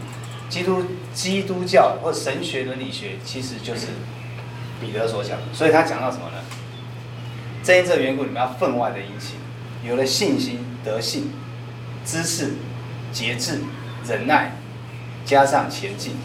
[0.49, 3.87] 基督基督教或神学伦理学，其实就是
[4.79, 5.39] 彼得所讲。
[5.51, 6.37] 所以他讲到什么呢？
[7.63, 9.37] 正因这个缘故，你们要分外的殷勤，
[9.83, 11.31] 有了信心、德性、
[12.05, 12.53] 知识、
[13.11, 13.61] 节制、
[14.07, 14.51] 忍耐，
[15.25, 16.15] 加上前进，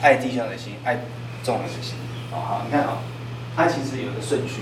[0.00, 1.00] 爱弟兄的心，爱
[1.42, 1.94] 众人的心。
[2.30, 2.98] 哦，好，你看啊。
[3.56, 4.60] 它其实有个顺序，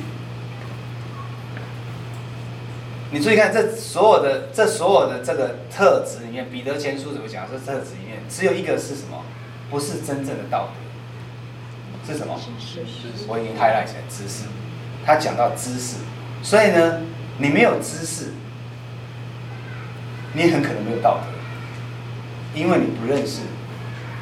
[3.11, 7.45] 你注意看，这所有的这所有的这个特质里面，彼得前书怎么讲？
[7.51, 9.25] 这特质里面只有一个是什么？
[9.71, 10.69] 不是真正的道
[12.07, 12.39] 德，是什么？
[13.27, 14.45] 我已经 highlight 成知识。
[15.05, 15.97] 他讲到知识，
[16.43, 17.01] 所以呢，
[17.39, 18.33] 你没有知识，
[20.35, 21.27] 你很可能没有道德，
[22.59, 23.41] 因为你不认识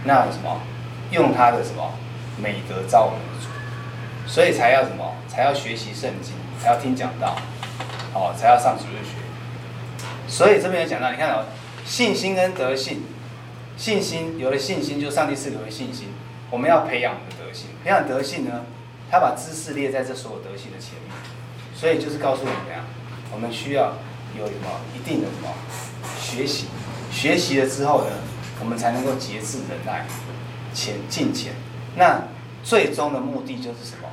[0.04, 0.60] 那什么，
[1.10, 1.92] 用他的什么
[2.36, 3.31] 美德造我们的主，
[4.32, 7.36] 所以才要什么，才要学习圣经，才要听讲道，
[8.14, 9.18] 哦，才要上主日学。
[10.26, 11.44] 所以这边有讲到，你看哦，
[11.84, 13.02] 信心跟德性，
[13.76, 16.08] 信心有了信心，就上帝赐给我信心，
[16.50, 18.64] 我们要培养我们的德性，培养德性呢。
[19.10, 21.12] 他把知识列在这所有德性的前面，
[21.76, 22.82] 所以就是告诉我们怎样，
[23.30, 23.92] 我们需要
[24.38, 25.52] 有什么一定的什么
[26.18, 26.68] 学习，
[27.10, 28.10] 学习了之后呢，
[28.60, 30.06] 我们才能够节制忍耐，
[30.72, 31.52] 前进前。
[31.96, 32.22] 那
[32.64, 34.08] 最终的目的就是什么？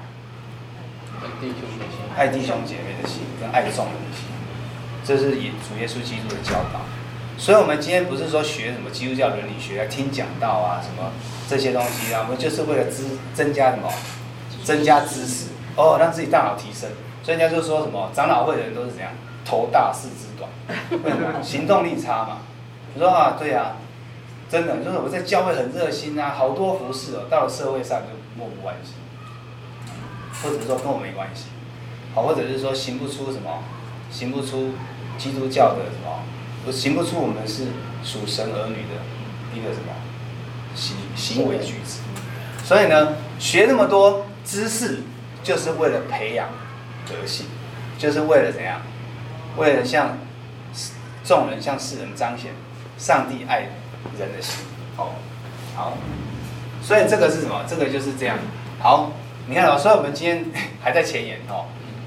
[1.22, 4.26] 爱弟兄的心，爱弟兄姐妹的心跟爱众人的心，
[5.04, 6.82] 这是以主耶稣基督的教导。
[7.38, 11.12] 所以，我们今天不是说学什么基督教伦理学，来听讲道啊，什么
[11.50, 13.90] 这些东西啊，我们就是为了增增加什么？
[14.64, 16.90] 增加知识哦，让自己大脑提升。
[17.24, 19.12] 所以人家就说什么长老会的人都是怎样，
[19.46, 20.50] 头大四肢短，
[21.04, 21.42] 为什么？
[21.42, 22.40] 行动力差嘛。
[22.96, 23.78] 我说啊，对啊，
[24.50, 28.96] 真的就是我在教会很热心啊，好多服侍哦，到了社会上就漠不关心，
[30.42, 31.46] 或者说跟我没关系，
[32.14, 33.64] 好，或者是说行不出什么，
[34.12, 34.72] 行不出
[35.18, 36.24] 基督教的什么，
[36.66, 37.68] 我行不出我们是
[38.04, 39.02] 属神儿女的
[39.54, 39.94] 一个什么
[40.76, 42.00] 行行为举止。
[42.66, 44.26] 所以呢，学那么多。
[44.46, 45.02] 知识
[45.44, 46.48] 就是为了培养
[47.06, 47.46] 德性，
[48.00, 48.82] 就是为了怎样？
[49.58, 50.18] 为了向
[51.24, 52.54] 众人、向世人彰显
[52.98, 53.70] 上帝爱
[54.18, 54.66] 人的心。
[54.98, 55.12] 哦，
[55.76, 55.98] 好，
[56.82, 57.64] 所以这个是什么？
[57.70, 58.40] 这个就是这样。
[58.80, 59.12] 好，
[59.50, 60.46] 你看哦，所以我们今天
[60.80, 61.66] 还在前言哦。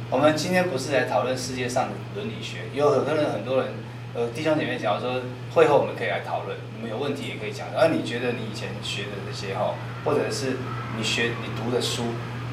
[0.09, 3.73] 我们今天不是来讨论世界上的伦理学，有很多人、很多人，
[4.15, 5.21] 呃，弟兄姐妹，讲说
[5.53, 7.67] 会后我们可以来讨论，你们有问题也可以讲。
[7.77, 9.75] 而你觉得你以前学的这些哈，
[10.05, 10.59] 或者是
[10.97, 12.05] 你学、你读的书。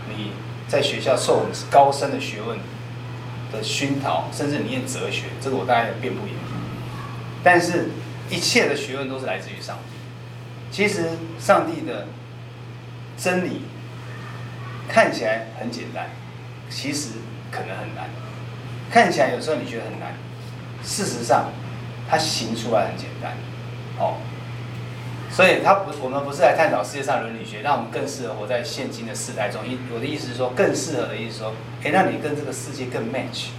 [0.10, 0.32] 你
[0.68, 2.58] 在学校受高深的学问
[3.52, 6.34] 的熏陶，甚至你念哲学，这个我大概也辩不赢。
[7.44, 7.90] 但是，
[8.28, 9.98] 一切的学问都是来自于上帝。
[10.72, 12.08] 其实，上帝的
[13.16, 13.62] 真理
[14.90, 16.10] 看起来很简单，
[16.70, 17.12] 其实
[17.52, 18.10] 可能很难。
[18.92, 20.14] 看起来有时候你觉得很难，
[20.84, 21.52] 事实上，
[22.10, 23.34] 它行出来很简单。
[24.00, 24.18] 哦。
[25.32, 29.62] 所以，他不，我们不是来探讨世界上伦理学，让我们更适合活在现今的世代中。
[29.64, 33.50] 一，我的意思是说，更适合的意思是说，哎，让你跟这个世界更 match。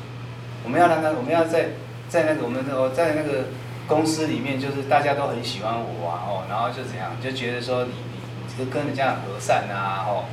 [0.64, 1.68] 我们要让他，我们要在
[2.08, 3.44] 在那个我们的在那个
[3.86, 7.92] 公司里面，就是大家都很喜欢我啊，哦，然后就怎样，就觉得说你
[8.48, 10.24] 你就跟人家很和善啊，哦，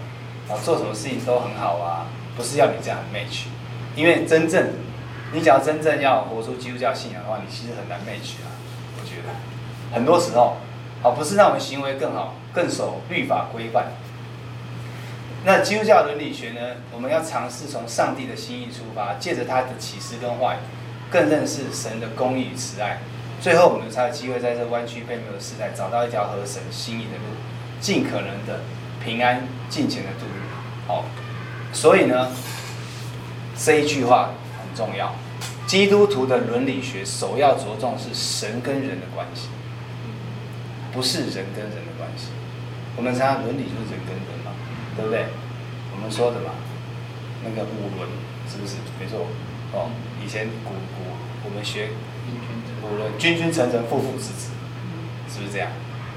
[0.50, 3.46] 啊，做什么事情都很好啊，不是要你这样 match。
[3.96, 4.70] 因为真正，
[5.34, 8.52] 你只要真正要活出基督教信仰的话，你其实很难 match 啊。
[9.00, 10.58] 我觉得，很多时候。
[11.00, 13.92] 好，不是让我们行为更好、更守律法规范。
[15.46, 16.60] 那基督教伦理学呢？
[16.92, 20.58] 我们要尝试从上帝的心意出发，借着他的启示跟话语，
[21.12, 22.98] 更认识神的公义与慈爱。
[23.40, 27.36] 最后，我们才有机会在这弯曲悖谬的时代，找到一条合神心意的路，
[27.80, 28.62] 尽可能的
[29.06, 30.26] 平安、尽情的度
[30.88, 30.90] 日。
[30.90, 31.04] 好，
[31.74, 32.32] 所以呢，
[33.58, 35.14] 这一句话很重要。
[35.68, 39.50] 基督徒的伦理学首要着重是神跟人的关系。
[40.94, 42.30] 不是人跟人的关系，
[42.96, 44.50] 我们常常伦理就是人跟人嘛，
[44.96, 45.28] 对不对？
[45.94, 46.56] 我们说的嘛，
[47.44, 48.10] 那个五伦
[48.50, 48.78] 是不是？
[48.98, 49.28] 没错，
[49.74, 49.92] 哦，
[50.26, 51.06] 以前古古
[51.46, 51.90] 我们学
[52.82, 54.50] 五伦，君君臣臣，父父子子，
[55.30, 55.70] 是不是这样？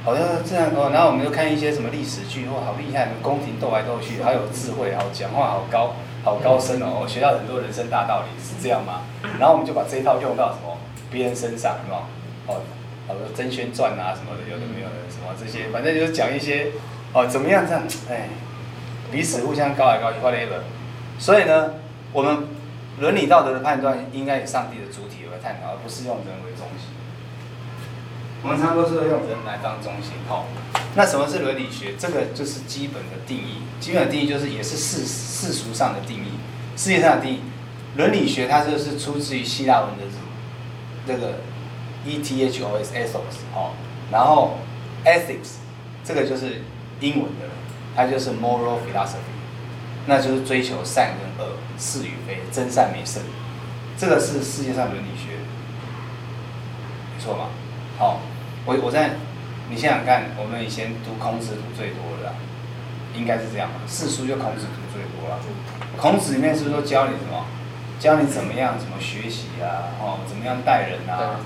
[0.04, 0.90] 好像这样哦。
[0.92, 7.06] 然后我们就看一些什么历史剧，哇，好厉害，宫廷斗来斗去，好有智慧，好讲话，好高，好高深哦。
[7.06, 9.02] 学到很多人生大道理，是这样吗？
[9.38, 10.76] 然后我们就把这一套用到什么
[11.10, 12.06] 别人身上，是吧？
[12.46, 12.60] 哦。
[13.08, 16.68] 好多甄嬛传啊什么的，有的没有的，什么这些，反正就是讲一些
[17.12, 18.28] 哦，怎么样这样，哎，
[19.10, 20.62] 彼此互相高来高去，whatever。
[21.18, 21.74] 所以呢，
[22.12, 22.46] 我们
[23.00, 26.94] 伦理道德的判断应该以上帝的主体来探讨，而不是用人为中心。
[28.42, 30.12] 我们常常都是用人来当中心。
[30.28, 30.46] 好，
[30.94, 31.94] 那什么是伦理学？
[31.98, 33.62] 这个就是基本的定义。
[33.80, 36.32] 基本的定义就是也是世世俗上的定义，
[36.76, 37.40] 世界上的定义。
[37.96, 40.04] 伦理学它就是出自于希腊文的
[41.06, 41.34] 这个。
[42.02, 43.72] E T H O S ethos 哦，
[44.10, 44.56] 然后
[45.04, 45.58] ethics
[46.02, 46.62] 这个就是
[46.98, 47.46] 英文的，
[47.94, 49.36] 它就是 moral philosophy，
[50.06, 53.22] 那就是追求善跟恶、是与非、真善美圣，
[53.98, 55.36] 这个是世界上伦理学，
[57.14, 57.48] 没错吧？
[57.98, 58.22] 好，
[58.66, 59.10] 我我在
[59.70, 62.34] 你想想看，我们以前读孔子读最多的，
[63.14, 65.38] 应该是这样吧，四书就孔子读最多了。
[65.96, 67.44] 孔子里面是不是都教你什么？
[67.98, 69.92] 教你怎么样怎么学习啊？
[70.00, 71.36] 哦，怎么样待人啊？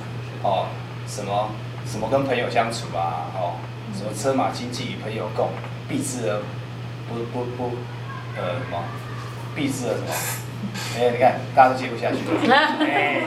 [0.43, 0.67] 哦，
[1.07, 1.51] 什么
[1.85, 3.27] 什么跟朋友相处啊？
[3.35, 3.59] 哦，
[3.93, 5.51] 什么车马经济与朋友共，
[5.89, 6.41] 避之而
[7.09, 7.77] 不不不，
[8.37, 8.85] 呃什么，
[9.55, 10.15] 避之而什么？
[10.97, 12.55] 哎，你看大家都接不下去了。
[12.81, 13.21] 哎，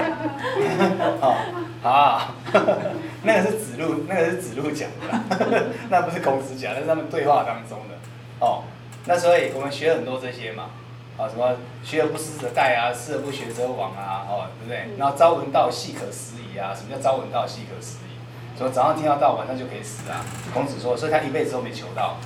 [1.20, 1.36] 好，
[1.82, 2.34] 好，
[3.24, 7.96] 那个是子路，那个是子路讲的， 那不是孔子讲，那是他们对话当中的。
[8.40, 8.64] 哦，
[9.06, 10.70] 那所以我们学很多这些嘛，
[11.18, 14.98] 啊什么学而不思则殆啊，思而不学则罔啊，哦对不对？
[14.98, 18.58] 然后朝闻道，夕可死矣啊，什么叫朝闻道，夕可死矣？
[18.58, 20.26] 说早上听到道，晚上就可以死啊。
[20.52, 22.18] 孔子说，所以他一辈子都没求到，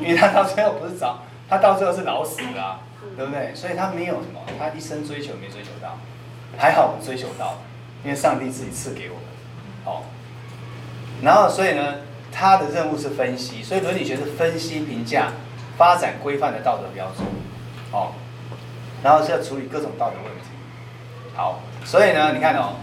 [0.00, 2.80] 因为他到最后不是早，他到最后是老死啊，
[3.16, 3.54] 对不对？
[3.54, 5.96] 所以他没有什么，他一生追求没追求到，
[6.56, 7.58] 还好我们追求到，
[8.04, 9.24] 因为上帝自己赐给我们，
[9.84, 10.04] 好。
[11.22, 11.96] 然后所以呢，
[12.30, 15.32] 他的任务是分析，所以伦理学是分析、评价、
[15.76, 17.26] 发展规范的道德标准，
[17.92, 18.12] 哦，
[19.02, 20.50] 然后是要处理各种道德问题。
[21.34, 22.76] 好，所以呢，你看哦。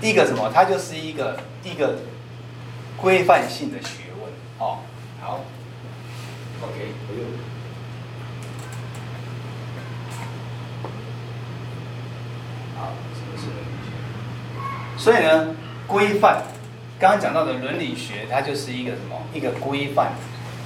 [0.00, 0.50] 第一个什么？
[0.52, 2.00] 它就是一个一个
[2.98, 4.80] 规范性的学问哦。
[5.22, 5.40] 好
[6.60, 7.24] ，OK，不用。
[12.76, 13.92] 好，什么是伦理学？
[15.04, 15.48] 所以呢，
[15.86, 16.42] 规范，
[16.98, 19.20] 刚刚讲到的伦理学，它就是一个什么？
[19.34, 20.14] 一个规范，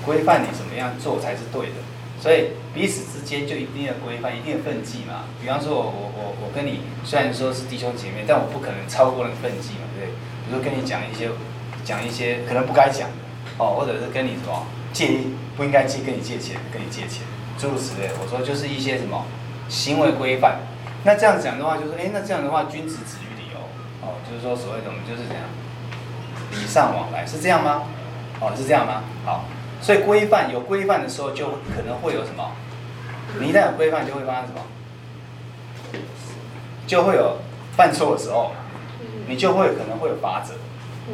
[0.06, 1.82] 规范你怎么样做才是对的。
[2.22, 5.24] 所以彼此之间就一定要规范，一定要分际嘛。
[5.42, 10.14] 比方说我我我我跟你虽然说是弟兄姐妹，但我不可能超过那个分际嘛，对不对？
[10.46, 11.28] 比如说跟你讲一些
[11.84, 13.16] 讲一些可能不该讲的
[13.58, 15.18] 哦，或者是跟你什么借
[15.56, 17.26] 不应该借跟你借钱，跟你借钱
[17.58, 18.08] 诸如此类。
[18.22, 19.26] 我说就是一些什么
[19.68, 20.60] 行为规范。
[21.02, 23.27] 那这样讲的话，就是哎，那这样的话，君子止于
[24.28, 25.44] 就是说所谓的我们就是这样
[26.52, 27.82] 礼尚往来，是这样吗？
[28.40, 29.02] 哦，是这样吗？
[29.24, 29.44] 好。
[29.80, 32.52] 所以规范有规范的时候，就可能会有什么？
[33.38, 34.60] 你一旦有规范，就会发生什么？
[36.86, 37.36] 就会有
[37.76, 38.52] 犯错的时候，
[39.28, 40.54] 你就会可能会有法则。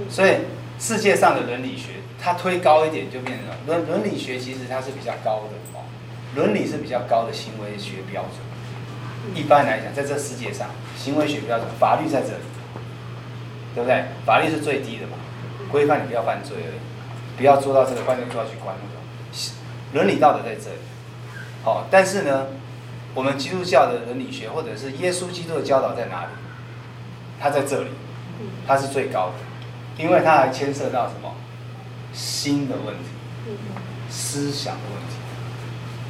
[0.08, 0.38] 所以
[0.78, 5.84] 世界上的伦理学，它推高一点，就变成伦伦理学，其实它是比较高的哦。
[6.34, 9.34] 伦理是比较高的行为学标准。
[9.34, 12.44] 一般来讲，在这世界上，行为学标准，法律在这里，
[13.74, 14.04] 对不对？
[14.24, 15.18] 法律是最低的嘛，
[15.70, 16.78] 规范你不要犯罪而已。
[17.36, 19.02] 不要做到这个，关键就要去关那种
[19.92, 20.78] 伦理道德在这里。
[21.64, 22.46] 好，但是呢，
[23.12, 26.28] 我们基督教的伦理学，或者是耶稣基督的教导在哪里？
[27.40, 27.88] 他在这里，
[28.66, 31.34] 他是最高的，因为他还牵涉到什么？
[32.12, 33.04] 心的问题，
[34.08, 35.16] 思想的问题。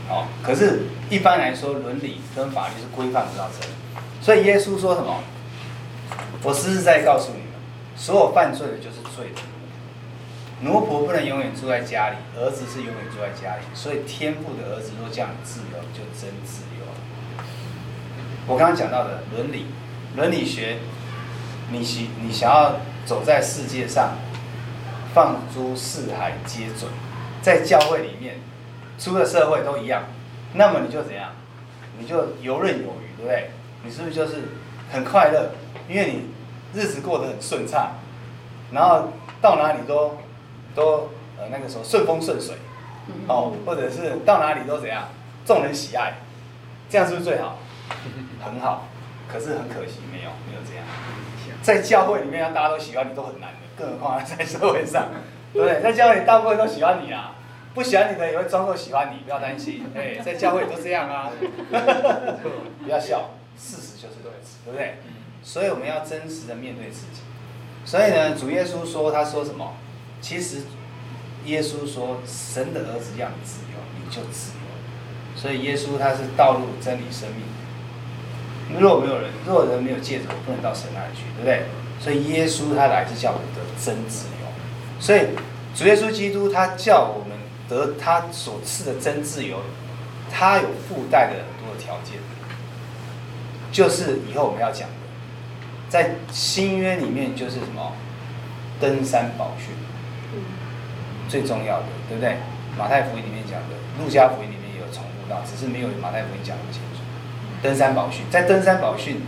[0.07, 3.73] 好，可是一般来说，伦理跟法律是规范不到这里。
[4.21, 5.21] 所以耶稣说什么？
[6.43, 7.44] 我实实在在告诉你们，
[7.97, 9.41] 所有犯罪的就是罪的。
[10.61, 13.63] 奴仆不能永远住在家里，儿子是永远住在家里。
[13.75, 16.87] 所以天父的儿子若叫你自由，就真自由。
[18.47, 19.67] 我刚刚讲到的伦理、
[20.17, 20.79] 伦理学，
[21.71, 24.17] 你想你想要走在世界上，
[25.13, 26.91] 放诸四海皆准，
[27.43, 28.37] 在教会里面，
[28.99, 30.05] 出了社会都一样，
[30.55, 31.33] 那么你就怎样？
[31.99, 33.51] 你就游刃有余，对不对？
[33.83, 34.49] 你是不是就是
[34.91, 35.51] 很快乐？
[35.89, 36.27] 因为你
[36.75, 37.93] 日子过得很顺畅，
[38.73, 39.09] 然后
[39.41, 40.19] 到哪里都。
[40.75, 41.09] 都
[41.39, 42.57] 呃那个时候顺风顺水，
[43.29, 45.05] 哦，或者是到哪里都怎样，
[45.47, 46.15] 众人喜爱，
[46.91, 47.59] 这样是不是最好？
[48.45, 48.89] 很好，
[49.33, 50.85] 可是很可惜没有没有这样，
[51.63, 55.07] 在教会里面让大家都喜欢你都很难的，更何况在社会上，
[55.53, 55.81] 对不对？
[55.81, 57.37] 在教会里大部分都喜欢你啊，
[57.73, 61.31] 不喜欢你的也会装作喜欢你，不要担心， 哎，在教会都这样啊，
[62.83, 64.99] 不要笑，事实就是如此，对不对？
[65.45, 67.21] 所以我们要真实的面对自己，
[67.85, 69.75] 所以呢，主耶稣说他说什么？
[70.21, 70.63] 其实，
[71.45, 74.65] 耶稣说：“神的儿子让你自由，你就自由。”
[75.37, 78.81] 所以耶稣他是道路、真理、生命。
[78.81, 81.67] 若没有人，若人没有借着我，不能到神那里去，对不对？
[82.01, 84.49] 所以耶稣他来是叫我们得真自由。
[84.99, 85.21] 所以
[85.77, 87.37] 主耶稣基督他叫我们
[87.69, 89.59] 得他所赐的真自由，
[90.31, 92.19] 他有附带的很多的条件，
[93.71, 94.89] 就是以后我们要讲，
[95.95, 97.93] 在新约里面就是什么
[98.81, 99.69] 登山宝训。
[101.29, 102.39] 最重要的，对不对？
[102.77, 107.01] 马太福音里面讲的，路加福音里面也有重复到，只是没有马太福音讲那么清楚。
[107.63, 109.23] 登山宝训，在登山宝训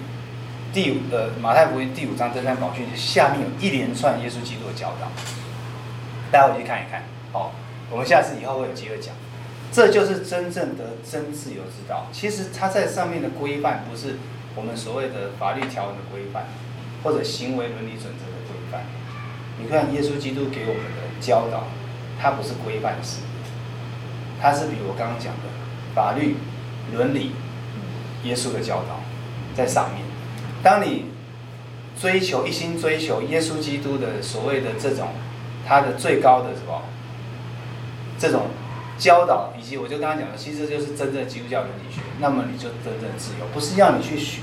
[0.73, 5.07] 第五的马太福音第五章登山宝训下面有一连串耶稣基督的教导，
[6.33, 7.05] 大家回去看一看。
[7.33, 7.53] 好，
[7.93, 9.15] 我们下次以后会有机会讲。
[9.71, 12.09] 这就是真正的真自由之道。
[12.13, 14.17] 其实它在上面的规范，不是
[14.57, 16.47] 我们所谓的法律条文的规范，
[17.05, 18.83] 或者行为伦理准则的规范。
[19.63, 21.69] 你看耶稣基督给我们的教导。
[22.19, 23.19] 它不是规范式，
[24.41, 25.43] 它是比如我刚刚讲的
[25.95, 26.37] 法律、
[26.95, 27.33] 伦理、
[28.25, 29.03] 耶稣的教导
[29.55, 30.01] 在上面。
[30.63, 31.11] 当你
[32.01, 35.09] 追求一心追求耶稣基督的所谓的这种
[35.69, 36.85] 他的最高的什么
[38.19, 38.47] 这种
[38.99, 42.01] 教导，以及我就刚刚讲的，其实就是真正基督教伦理学。
[42.19, 44.41] 那么你就真正自由，不是要你去学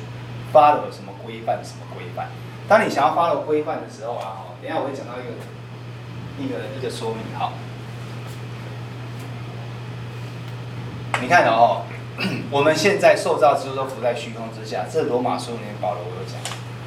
[0.54, 2.30] follow 什么规范什么规范。
[2.68, 5.34] 当你想要 follow 规范的时候啊，等下我会讲到一个
[6.38, 7.54] 一个一个说明哈。
[11.20, 11.84] 你看哦，
[12.52, 16.39] 我们现在受造之物都浮在虚空之下，这罗马书里面保罗我有讲，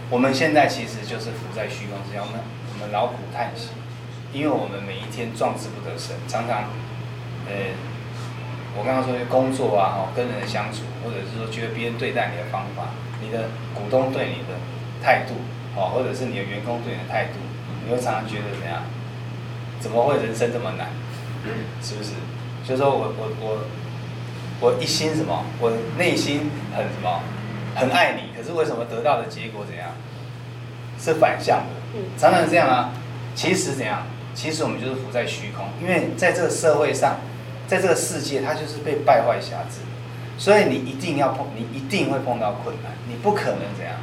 [0.09, 2.41] 我们现在其实就是浮在虚空之下，我们
[2.75, 3.71] 我们劳苦叹息，
[4.33, 6.65] 因为我们每一天壮志不得伸，常常。
[7.49, 7.73] 呃，
[8.77, 12.91] 我刚刚说的工作啊，哦，跟人的相处，或者是说觉得别人对待你的方法，
[13.23, 14.59] 你的股东对你的
[15.01, 15.35] 态度，
[15.79, 17.39] 哦，或者是你的员工对你的态度，
[17.85, 18.83] 你会常常觉得怎样？
[19.79, 20.89] 怎么会人生这么难？
[21.81, 22.11] 是不是？
[22.67, 23.59] 就是说我我我
[24.61, 25.45] 我一心什么？
[25.61, 27.23] 我内心很什么？
[27.77, 29.91] 很爱你，可是为什么得到的结果怎样？
[30.99, 32.91] 是反向的，常常这样啊。
[33.37, 34.05] 其实怎样？
[34.35, 37.17] 其实我们就是浮在虚空，因为在这个社会上。
[37.67, 39.81] 在这个世界，它就是被败坏辖制，
[40.39, 43.97] 所以你一定要碰，你一定会碰到困难，你不可能怎样，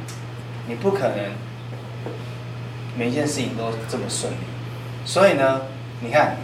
[0.66, 1.32] 你不可能
[2.96, 4.36] 每一件事情都这么顺利。
[5.06, 5.62] 所以呢，
[6.00, 6.36] 你看，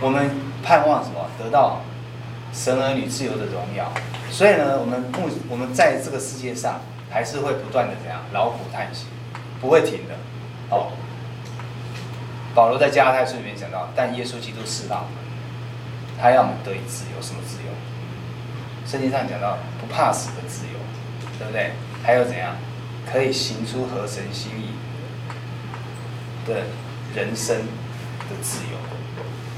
[0.00, 0.30] 我们
[0.62, 1.28] 盼望什么？
[1.38, 1.82] 得到
[2.52, 3.92] 神儿女自由的荣耀。
[4.30, 9.06] 所以呢，我们目我们在这个世界上还是会不断的怎样劳苦叹息，
[9.60, 10.14] 不会停的。
[10.70, 10.92] 哦，
[12.54, 15.06] 保罗在加拉太书里面讲到，但耶稣基督是道。
[16.20, 17.70] 他要我们得以自由，什么自由？
[18.84, 20.80] 圣经上讲到不怕死的自由，
[21.38, 21.72] 对不对？
[22.02, 22.56] 还有怎样
[23.10, 24.70] 可以行出合神心意
[26.46, 26.62] 的
[27.14, 28.78] 人生的自由，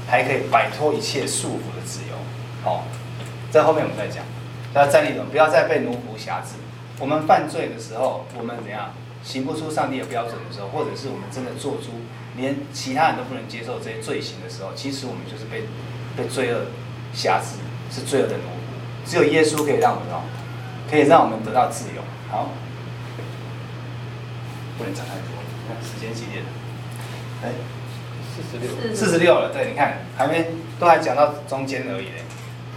[0.07, 2.15] 还可以摆脱一切束缚的自由。
[2.61, 2.83] 好、
[3.49, 4.23] 在后面我们再讲。
[4.73, 6.55] 要站立稳，不要再被奴仆辖制。
[6.99, 8.93] 我们犯罪的时候，我们怎样
[9.23, 12.01] 行不出上帝的标准的时候，或者是我们真的做出
[12.37, 15.63] 连其他人都不能接受这些罪行的时候，其实我们就是被。
[16.15, 16.61] 被罪恶
[17.13, 17.57] 辖制，
[17.93, 20.21] 是罪恶的奴仆，只有耶稣可以让我们哦，
[20.89, 22.01] 可以让我们得到自由。
[22.29, 22.49] 好，
[24.77, 25.27] 不能讲太多，
[25.67, 26.49] 看时间几点了？
[27.43, 27.49] 哎，
[28.35, 29.51] 四十六，四十六了。
[29.53, 30.47] 对，你看还没
[30.79, 32.23] 都还讲到中间而已嘞。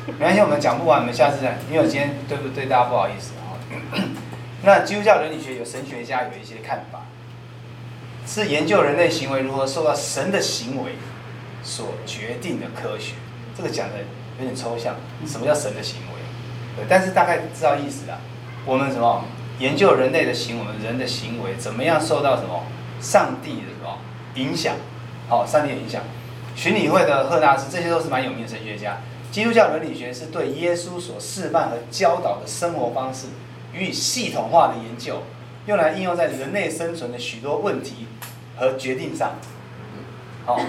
[0.06, 1.58] 没关系，我们讲不完，我们下次再。
[1.70, 3.56] 因为我今天对不对大家不好意思啊。
[4.62, 7.02] 那基督教伦理学有神学家有一些看法，
[8.26, 10.92] 是研究人类行为如何受到神的行为
[11.62, 13.14] 所决定的科学。
[13.56, 13.98] 这个讲的
[14.38, 16.14] 有点抽象，什么叫神的行为？
[16.76, 18.18] 对，但是大概知道意思啦。
[18.66, 19.24] 我们什么
[19.60, 22.64] 研究人类的行为，人的行为怎么样受到什么
[23.00, 23.98] 上帝的什么
[24.34, 24.74] 影响？
[25.28, 26.02] 好，上帝的影响。
[26.56, 28.98] 循理会的赫纳斯，这些都是蛮有名的神学家。
[29.30, 33.26] 基督教伦理学是对耶稣所示范和教导的生活方式
[33.72, 35.22] 予以系统化的研究，
[35.66, 38.06] 用来应用在人类生存的许多问题
[38.56, 39.34] 和决定上。
[40.44, 40.60] 好，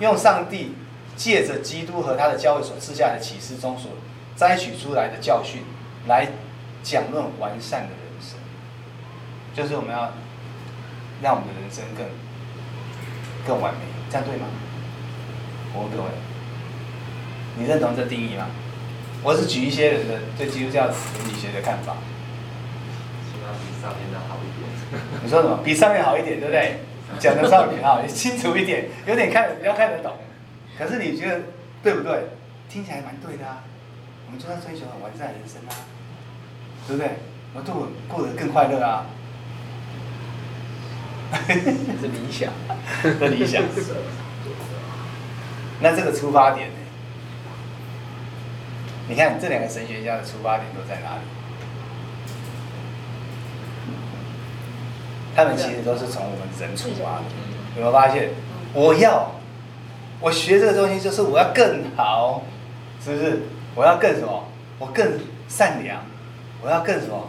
[0.00, 0.74] 用上帝。
[1.22, 3.92] 借着基督和他的教会所赐下的启示中所
[4.34, 5.62] 摘取出来的教训，
[6.08, 6.26] 来
[6.82, 8.40] 讲论完善的人生，
[9.54, 10.12] 就是我们要
[11.22, 12.04] 让我们的人生更
[13.46, 14.48] 更完美，这样对吗？
[15.72, 16.08] 我问各位，
[17.56, 18.48] 你认同这定义吗？
[19.22, 21.94] 我是举一些人的对基督教伦理学的看法。
[23.30, 25.00] 希望比上面的好一点。
[25.22, 25.60] 你说什么？
[25.62, 26.80] 比上面好一点，对不对？
[27.20, 30.12] 讲的稍微比较好，清楚一点，有点看比较看得懂。
[30.82, 31.40] 可是你觉得
[31.82, 32.24] 对不对？
[32.68, 33.62] 听起来蛮对的啊！
[34.26, 35.70] 我们就在追求很完善的人生啊，
[36.88, 37.18] 对不对？
[37.54, 39.06] 我们度过得更快乐啊！
[41.46, 42.52] 是理想，
[43.20, 43.62] 的理想。
[45.80, 46.74] 那这个出发点呢？
[49.08, 51.22] 你看这两个神学家的出发点都在哪里？
[55.36, 57.24] 他们其实都是从我们人出发的。
[57.76, 58.30] 有没有发现？
[58.74, 59.30] 我要。
[60.22, 62.42] 我学这个东西就是我要更好，
[63.04, 63.40] 是不是？
[63.74, 64.44] 我要更什么？
[64.78, 66.00] 我更善良，
[66.62, 67.28] 我要更什么？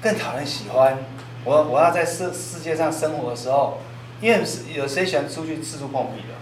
[0.00, 0.96] 更讨人喜欢。
[1.44, 3.78] 我我要在世世界上生活的时候，
[4.22, 4.42] 因为
[4.74, 6.34] 有谁喜欢出去四处碰壁的？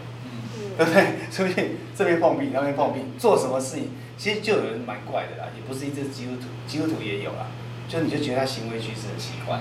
[0.55, 1.05] 嗯，对不对？
[1.35, 7.47] 出去这边碰壁，那边碰壁，做什么事情，其实就有人蛮怪的啦，也不是一直基督徒，基督徒也有啦。
[7.89, 9.59] 就你就觉得他行为举止很奇怪，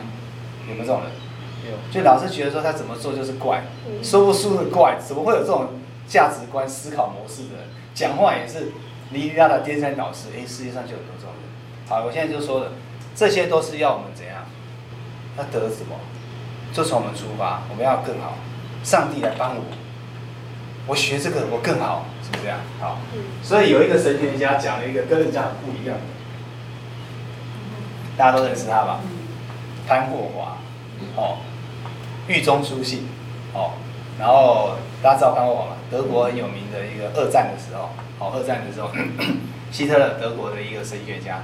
[0.70, 1.12] 有没有这种人？
[1.72, 1.78] 有。
[1.92, 3.64] 就老是觉得说他怎么做就是怪，
[4.04, 5.68] 说不出的怪，怎么会有这种？
[6.08, 8.72] 价值观、思考模式的人，讲话也是
[9.10, 10.30] 你让他颠三倒四。
[10.30, 11.44] 哎，世界上就有很多这种人。
[11.90, 12.72] 好，我现在就说了，
[13.16, 14.46] 这些都是要我们怎样？
[15.38, 15.96] 要得什么？
[16.74, 18.36] 就从我们出发，我们要更好。
[18.84, 19.62] 上帝来帮我，
[20.88, 22.60] 我学这个我更好，是不是这样？
[22.80, 23.00] 好。
[23.44, 26.04] 所以有一个神学家讲了一个跟人家很不一样的，
[28.18, 29.00] 大家都认识他吧？
[29.88, 30.58] 潘霍华，
[31.16, 31.38] 哦，
[32.28, 33.08] 狱中书信，
[33.54, 33.72] 哦。
[34.20, 34.72] 然后
[35.08, 35.78] 大家知道潘霍华吗？
[35.90, 38.92] 德国很有名的一个二战的时候，好，二战的时候，
[39.72, 41.44] 希特勒德国的一个神学家，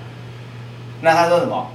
[0.99, 1.71] 那他说什么？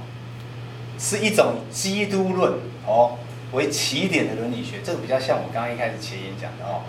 [0.99, 2.53] 是一种基督论
[2.85, 3.17] 哦
[3.53, 6.83] 为起点的伦理学，这个比较像我刚刚一开始前言讲的哦，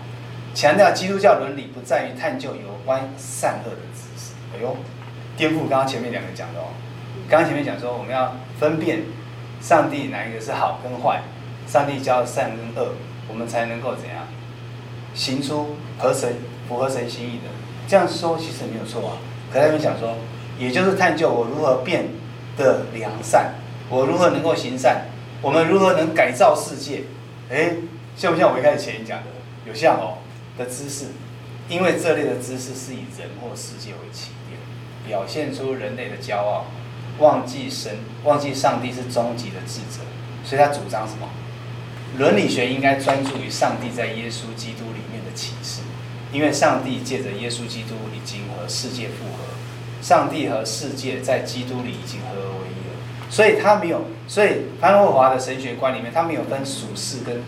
[0.52, 4.34] 强调基督教伦理不在于探究有关善恶的知识。
[4.54, 4.76] 哎呦，
[5.34, 6.76] 颠覆刚刚前面两个讲的哦，
[7.26, 9.04] 刚刚前面讲说我们要分辨
[9.62, 11.22] 上帝哪一个是好跟坏，
[11.66, 12.92] 上帝教善跟恶，
[13.28, 14.26] 我们才能够怎样？
[15.14, 16.36] 行出合神
[16.68, 17.48] 符合神心意的，
[17.88, 19.16] 这样说其实没有错啊。
[19.52, 20.16] 可他们讲说，
[20.58, 22.06] 也就是探究我如何变
[22.56, 23.54] 得良善，
[23.88, 25.06] 我如何能够行善，
[25.42, 27.02] 我们如何能改造世界？
[27.50, 27.74] 哎，
[28.16, 29.26] 像不像我一开始前面讲的？
[29.66, 30.18] 有像哦
[30.56, 31.06] 的知识，
[31.68, 34.58] 因为这类的知识是以人或世界为起点，
[35.06, 36.66] 表现出人类的骄傲，
[37.18, 40.04] 忘记神，忘记上帝是终极的智者，
[40.44, 41.28] 所以他主张什么？
[42.18, 44.99] 伦理学应该专注于上帝在耶稣基督里
[45.30, 45.82] 的启示，
[46.32, 49.44] 因为上帝借着耶稣基督已经和世界复合，
[50.02, 57.42] 上帝和世界在基督里已经合而为一了，所以他没有，所以潘霍华的神学观里面，他没有分属世跟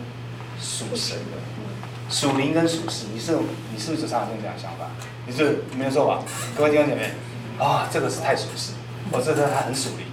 [0.61, 3.37] 属神的，属灵跟属世，你是
[3.72, 4.91] 你是不是常常这样想法？
[5.26, 6.22] 你是没有错吧？
[6.57, 7.11] 各位弟兄姐妹，
[7.59, 8.72] 啊，这个是太属世，
[9.11, 10.07] 我这个他很属灵，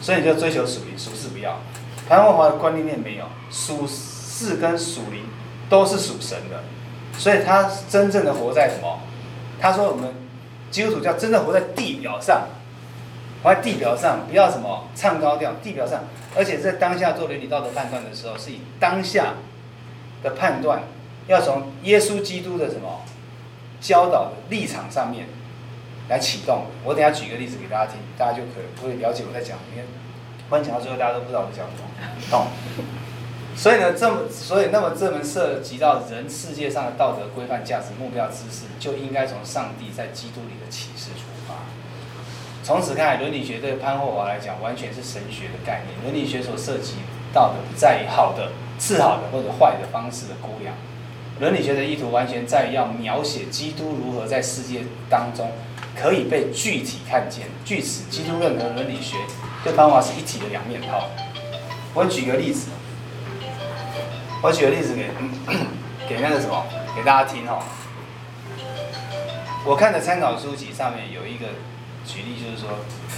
[0.00, 1.60] 所以你就追求属灵，属世不要。
[2.08, 5.22] 潘霍华的观念里面没有属世跟属灵
[5.68, 6.64] 都是属神的，
[7.20, 8.98] 所以他真正的活在什么？
[9.60, 10.14] 他说我们
[10.70, 12.48] 基督徒叫真正活在地表上，
[13.42, 16.04] 活在地表上，不要什么唱高调，地表上，
[16.34, 19.34] 而且在当下做伦理道德判断的时候，是以当下
[20.22, 20.84] 的判断
[21.26, 23.02] 要从耶稣基督的什么
[23.82, 25.26] 教导的立场上面
[26.08, 26.64] 来启动。
[26.84, 29.82] 我等下举个例子给大家听，大家就可以会了解我在讲什么。
[30.48, 31.86] 关讲到最后，大家都不知道我讲什么，
[32.30, 32.46] 懂？
[33.60, 41.56] 所以呢，这么所以那么这门涉及到人世界上的道德规范、价值、目标、知识，就应该从上帝在基督里的启示出发。
[42.64, 46.02] 从此看来，伦理学对潘霍华来讲，完全是神学的概念。
[46.02, 46.94] 伦理学所涉及
[47.34, 50.74] 到的，不在于好的、次好的或者坏的方式的估量。
[51.38, 55.52] 伦理学的意图，完全在于要描写基督如何在世界当中
[55.94, 57.48] 可以被具体看见。
[57.66, 59.18] 据此，基督论和伦理学。
[59.62, 61.10] 对方法是一体的两面套。
[61.92, 62.70] 我举个例子，
[64.42, 65.10] 我举个例子给
[66.08, 66.64] 给那个什么，
[66.96, 67.62] 给大家听哦。
[69.66, 71.46] 我看的参考书籍上面有一个
[72.06, 72.70] 举例，就是说，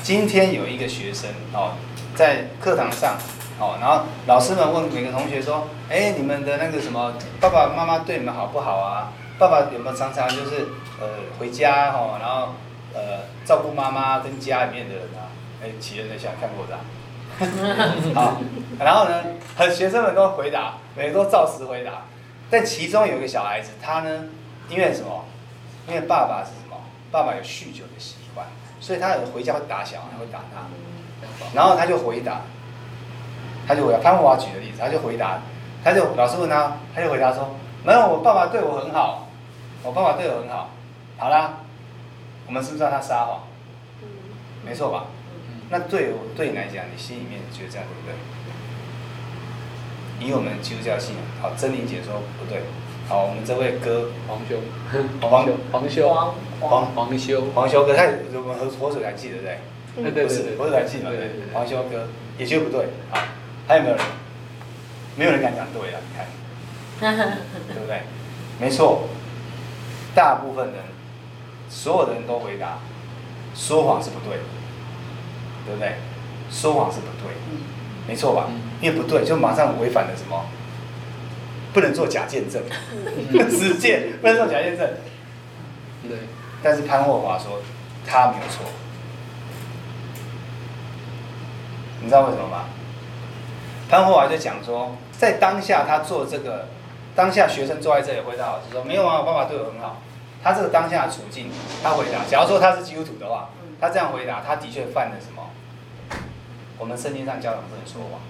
[0.03, 1.75] 今天有一个学生哦，
[2.17, 3.17] 在课堂上
[3.61, 9.13] 哦，然后老师们问每个同学说：“哎，你们的那个什么爸爸妈妈对你们好不好啊？
[9.39, 10.67] 爸爸有没有常常就是
[11.01, 11.07] 呃
[11.39, 12.55] 回家哦，然后
[12.93, 15.31] 呃照顾妈妈跟家里面的人啊？”
[15.63, 16.77] 哎，企业在想看过的，
[18.19, 18.41] 好，
[18.81, 22.03] 然后呢，学生们都回答，每个都照实回答，
[22.51, 24.25] 但其中有一个小孩子，他呢，
[24.69, 25.25] 因为什么？
[25.89, 26.77] 因为爸爸是什么？
[27.11, 28.47] 爸爸有酗酒的习惯，
[28.81, 30.67] 所以他有回家会打小孩，会打他，
[31.55, 32.43] 然后他就回答，
[33.67, 35.41] 他就回答潘华举的例子，他就回答，
[35.83, 39.29] 他就老师问他，他就回答说，没有，我爸爸对我很好，
[39.83, 40.71] 我爸爸对我很好，
[41.19, 41.59] 好啦，
[42.47, 43.43] 我们是不是让他撒谎？
[44.65, 45.07] 没错吧？
[45.71, 48.15] 那对我对你来讲，你心里面觉得这样对不对？
[50.23, 52.63] 以我们基督教信仰，好，真理姐说不对。
[53.09, 54.57] 好，我们这位哥黄修，
[55.21, 56.09] 黄 黄修，
[56.61, 58.05] 黄黄修，黄修哥，他
[58.35, 59.59] 我们活水还记得对
[60.05, 60.13] 不对？
[60.13, 62.09] 对对对，活水还记得对对对，黄修哥
[62.39, 62.87] 也觉得不对。
[63.11, 63.19] 好，
[63.67, 64.05] 还有没有人？
[65.17, 66.17] 没有人敢讲对啊，你
[67.01, 67.17] 看，
[67.69, 68.03] 对不对？
[68.61, 69.09] 没错，
[70.15, 70.77] 大部分人，
[71.69, 72.79] 所有的人都回答，
[73.55, 74.45] 说谎是不对的。
[75.65, 75.95] 对不对？
[76.51, 77.33] 说谎是不对，
[78.09, 78.49] 没错吧？
[78.83, 80.45] 因为不对，就马上违反了什么？
[81.73, 82.61] 不能做假见证，
[83.49, 84.87] 实践不能做假见证。
[86.07, 86.19] 对。
[86.63, 87.61] 但是潘霍华说
[88.07, 88.67] 他没有错，
[92.01, 92.65] 你知道为什么吗？
[93.89, 96.69] 潘霍华就讲说，在当下他做这个，
[97.15, 100.03] 当下学生坐在这里回答老师说没有啊，我爸爸对我很好。
[100.45, 101.51] 他这个当下的处境，
[101.83, 103.49] 他回答，假如说他是基督徒的话，
[103.81, 105.51] 他这样回答，他的确犯了什么？
[106.79, 108.21] 我们圣经上教导不能说谎，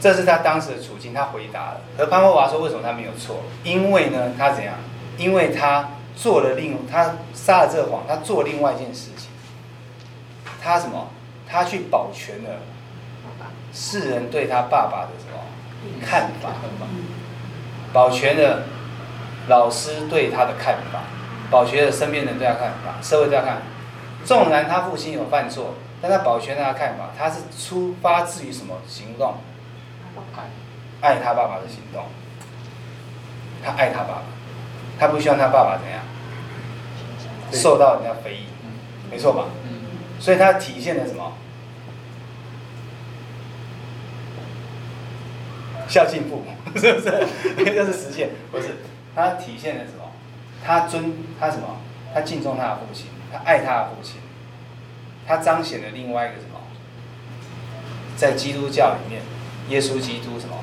[0.00, 1.80] 这是他当时的处境，他回答了。
[1.98, 3.42] 而潘霍华说，为什么他没有错？
[3.64, 4.76] 因为呢，他怎样？
[5.18, 9.28] 因为他做了另，他撒了这个谎，他做另外一件事情。
[10.62, 11.08] 他什么？
[11.46, 12.60] 他去保全了
[13.72, 16.50] 世人对他爸爸的什么看法？
[17.92, 18.62] 保全了
[19.48, 21.02] 老师对他的看法，
[21.50, 23.62] 保全了身边人对他看法，社会对他看法。
[24.24, 25.74] 纵然他父亲有犯错。
[26.00, 29.34] 但他保全他的看法，他是出发自于什么行动？
[30.34, 32.04] 爱，爱他爸爸的行动。
[33.62, 34.22] 他爱他爸爸，
[34.98, 36.00] 他不希望他爸爸怎样？
[37.52, 38.44] 受到人家非议，
[39.10, 39.46] 没错吧？
[40.18, 41.32] 所以他体现了什么？
[45.88, 47.26] 孝敬父母，是不是？
[47.56, 48.76] 这就是实现，不是？
[49.14, 50.04] 他体现了什么？
[50.64, 51.76] 他尊他什么？
[52.14, 54.19] 他敬重他的父亲，他爱他的父亲，
[55.30, 56.58] 他彰显了另外一个什么？
[58.16, 59.22] 在基督教里面，
[59.68, 60.56] 耶稣基督什么？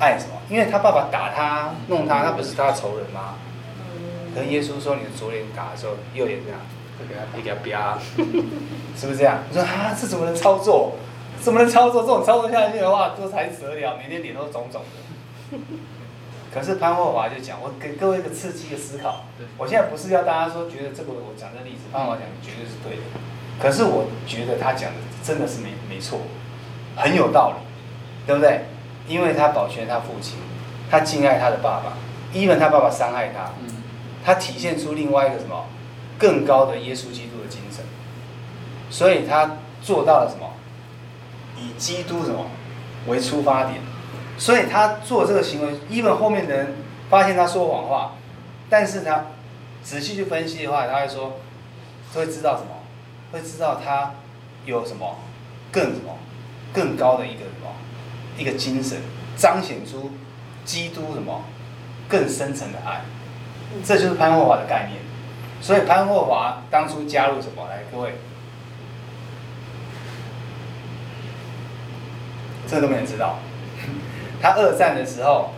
[0.00, 0.34] 爱什么？
[0.50, 3.36] 因为他爸爸打他、弄他，他不是他的仇人吗？
[4.34, 6.58] 可是耶稣说：“你的左脸打的时候，右脸这样，
[6.98, 7.96] 会给他，会给他啪，
[8.96, 10.96] 是不是这样？”你说啊，这怎么能操作？
[11.40, 12.02] 怎么能操作？
[12.02, 15.58] 这种操作下去的话，这才死得了，每天脸都肿肿的。
[16.52, 19.26] 可是潘霍华就讲，我给各位一个刺激的思考。
[19.56, 23.02] 我现在不是要大家说觉得这个我讲的例子，潘霍华讲的绝对是对的。
[23.60, 26.20] 可是我觉得他讲的真的是没没错，
[26.96, 27.56] 很有道理，
[28.26, 28.66] 对不对？
[29.06, 30.38] 因为他保全他父亲，
[30.90, 31.94] 他敬爱他的爸爸
[32.34, 33.50] ，even 他爸爸伤害他，
[34.24, 35.64] 他体现出另外一个什么
[36.18, 37.84] 更高的耶稣基督的精神，
[38.90, 40.50] 所以他做到了什么？
[41.56, 42.46] 以基督什么
[43.06, 43.80] 为出发点？
[44.36, 46.74] 所以他做这个行为，even 后面的人
[47.10, 48.12] 发现他说谎话，
[48.70, 49.24] 但是他
[49.82, 51.40] 仔细去分析的话，他会说，
[52.14, 52.77] 会知道什么？
[53.30, 54.14] 会知道他
[54.64, 55.18] 有什么
[55.70, 56.18] 更什么
[56.72, 57.70] 更高的一个什么
[58.36, 58.98] 一个精神，
[59.36, 60.12] 彰显出
[60.64, 61.44] 基督什么
[62.08, 63.02] 更深层的爱，
[63.84, 65.00] 这就是潘霍华的概念。
[65.60, 67.66] 所以潘霍华当初加入什么？
[67.68, 68.14] 来，各位，
[72.68, 73.40] 这都没人知道。
[74.40, 75.50] 他二战的时候，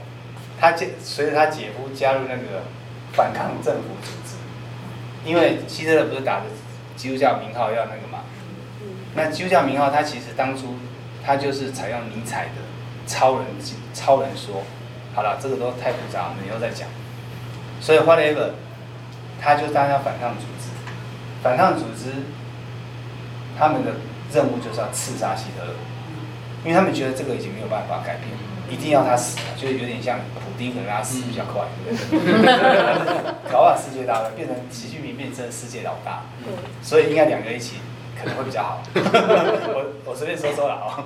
[0.59, 2.62] 他随着他姐夫加入那个
[3.12, 4.37] 反抗政府组织，
[5.25, 6.47] 因为希特勒不是打着
[7.01, 8.19] 基督教名号要那个嘛？
[9.15, 10.77] 那基督教名号，它其实当初
[11.25, 12.61] 它就是采用尼采的
[13.07, 13.47] 超人
[13.95, 14.63] 超人说。
[15.15, 16.87] 好了，这个都太复杂了，以后再讲。
[17.81, 18.51] 所以 whatever，
[19.41, 20.69] 他就当要反抗组织，
[21.43, 22.13] 反抗组织
[23.59, 23.95] 他们的
[24.33, 25.73] 任务就是要刺杀希特勒，
[26.65, 28.29] 因为他们觉得这个已经没有办法改变。
[28.71, 33.53] 一定要他死，就是有点像普丁，可能他死比较快，对不对？
[33.53, 36.23] 搞不好世界大乱，变成习近平变成世界老大，
[36.81, 37.79] 所以应该两个一起
[38.16, 38.81] 可能会比较好。
[38.95, 41.05] 我我随便说说了啊，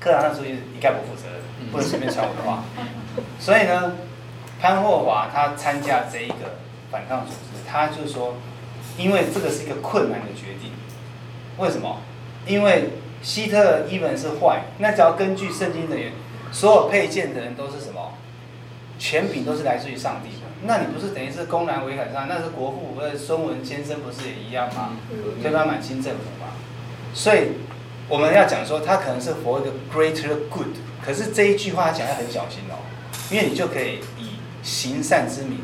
[0.00, 2.64] 课堂上出去一概不负责任，不能随便传我的话。
[3.38, 3.92] 所以呢，
[4.60, 6.58] 潘霍华他参加这一个
[6.90, 8.34] 反抗组织，他就说，
[8.98, 10.72] 因为这个是一个困难的决定，
[11.58, 11.98] 为什么？
[12.46, 12.90] 因为
[13.22, 16.10] 希特勒一本是坏，那只要根据圣经的言。
[16.52, 18.12] 所有配件的人都是什么？
[18.98, 20.46] 权柄都是来自于上帝的。
[20.64, 22.28] 那你不是等于是公然违反上？
[22.28, 24.90] 那是国父，不是孙文先生不是也一样吗？
[25.42, 26.52] 推翻满清政府嘛。
[27.12, 27.48] 所以
[28.08, 30.76] 我们要讲说，他可能是 for 一个 greater good。
[31.04, 32.78] 可是这一句话讲要很小心哦，
[33.28, 35.58] 因为你就可以以行善之名，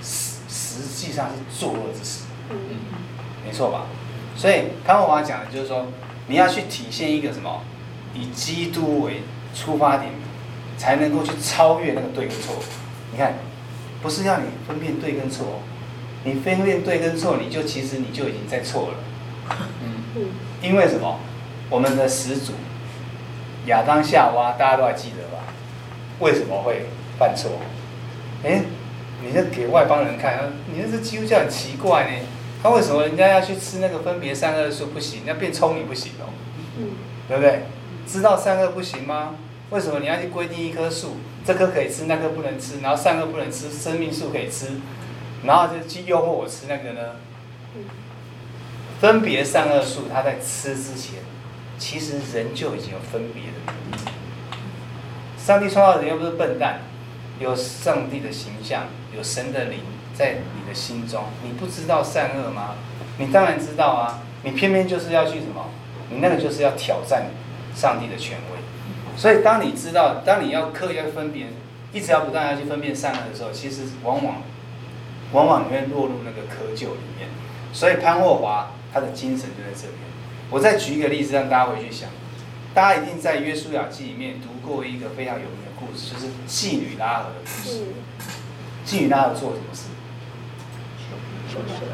[0.00, 2.20] 实实际上是作恶之实。
[2.50, 2.58] 嗯，
[3.44, 3.86] 没错吧？
[4.36, 5.86] 所以潘文华讲的就是说，
[6.28, 7.62] 你要去体现一个什么？
[8.14, 9.22] 以基督为。
[9.54, 10.12] 出发点
[10.76, 12.56] 才能够去超越那个对跟错。
[13.12, 13.34] 你看，
[14.02, 15.60] 不是要你分辨对跟错，
[16.24, 18.94] 你分辨对跟错，你就其实你就已经在错了。
[20.14, 20.26] 嗯，
[20.62, 21.20] 因为什么？
[21.70, 22.52] 我们的始祖
[23.66, 25.44] 亚当夏娃，大家都还记得吧？
[26.20, 26.86] 为什么会
[27.18, 27.50] 犯错？
[28.44, 28.62] 哎，
[29.22, 32.26] 你这给外邦人看，你这是基督教很奇怪呢。
[32.62, 36.28] 他为什么人家要去吃那个分别善恶树不行，要变聪明不行哦？
[36.78, 36.90] 嗯，
[37.28, 37.64] 对不对？
[38.12, 39.36] 知道善恶不行吗？
[39.70, 44.66] 为什么你要去规定一棵树，这棵可以吃，那棵不能吃，然后善恶不能吃，生命树可以吃，
[45.44, 47.00] 然后就去诱惑我吃那个呢？
[49.00, 51.20] 分别善恶树，它在吃之前，
[51.78, 54.04] 其实人就已经有分别的能力。
[55.38, 56.80] 上帝创造人又不是笨蛋，
[57.40, 59.80] 有上帝的形象，有神的灵
[60.14, 62.74] 在你的心中，你不知道善恶吗？
[63.16, 65.70] 你当然知道啊，你偏偏就是要去什么？
[66.10, 67.24] 你那个就是要挑战。
[67.74, 68.58] 上帝的权威，
[69.16, 71.48] 所以当你知道，当你要刻意要分辨，
[71.92, 74.42] 一直要不断要去分辨善恶的时候，其实往往，
[75.32, 77.28] 往往你会落入那个窠臼里面。
[77.72, 79.98] 所以潘霍华他的精神就在这边。
[80.50, 82.10] 我再举一个例子，让大家回去想，
[82.74, 87.84] 大家一定在《约书亚记》里面读过一个非常有名的故事，就是妓女拉合的故事。
[88.84, 89.84] 妓女拉合做什么事？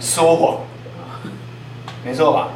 [0.00, 0.60] 说谎，
[2.04, 2.50] 没错吧？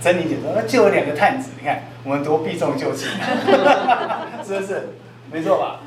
[0.00, 3.10] 珍妮姐说：“那就有两个探子，你看。”我们多避重就轻，
[4.42, 4.88] 是不是？
[5.30, 5.80] 没错吧？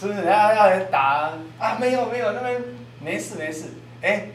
[0.00, 0.20] 是不是？
[0.20, 1.76] 人家要人打啊？
[1.78, 2.62] 没有没有，那边
[2.98, 3.64] 没事没事。
[4.00, 4.28] 哎，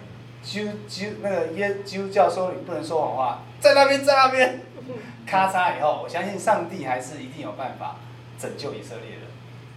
[0.44, 4.62] 揪揪那个耶基督教说，你不能说谎话，在那边在那边，
[5.26, 7.96] 咔嚓以后，我相信上帝还是一定有办法
[8.40, 9.26] 拯救以色列的，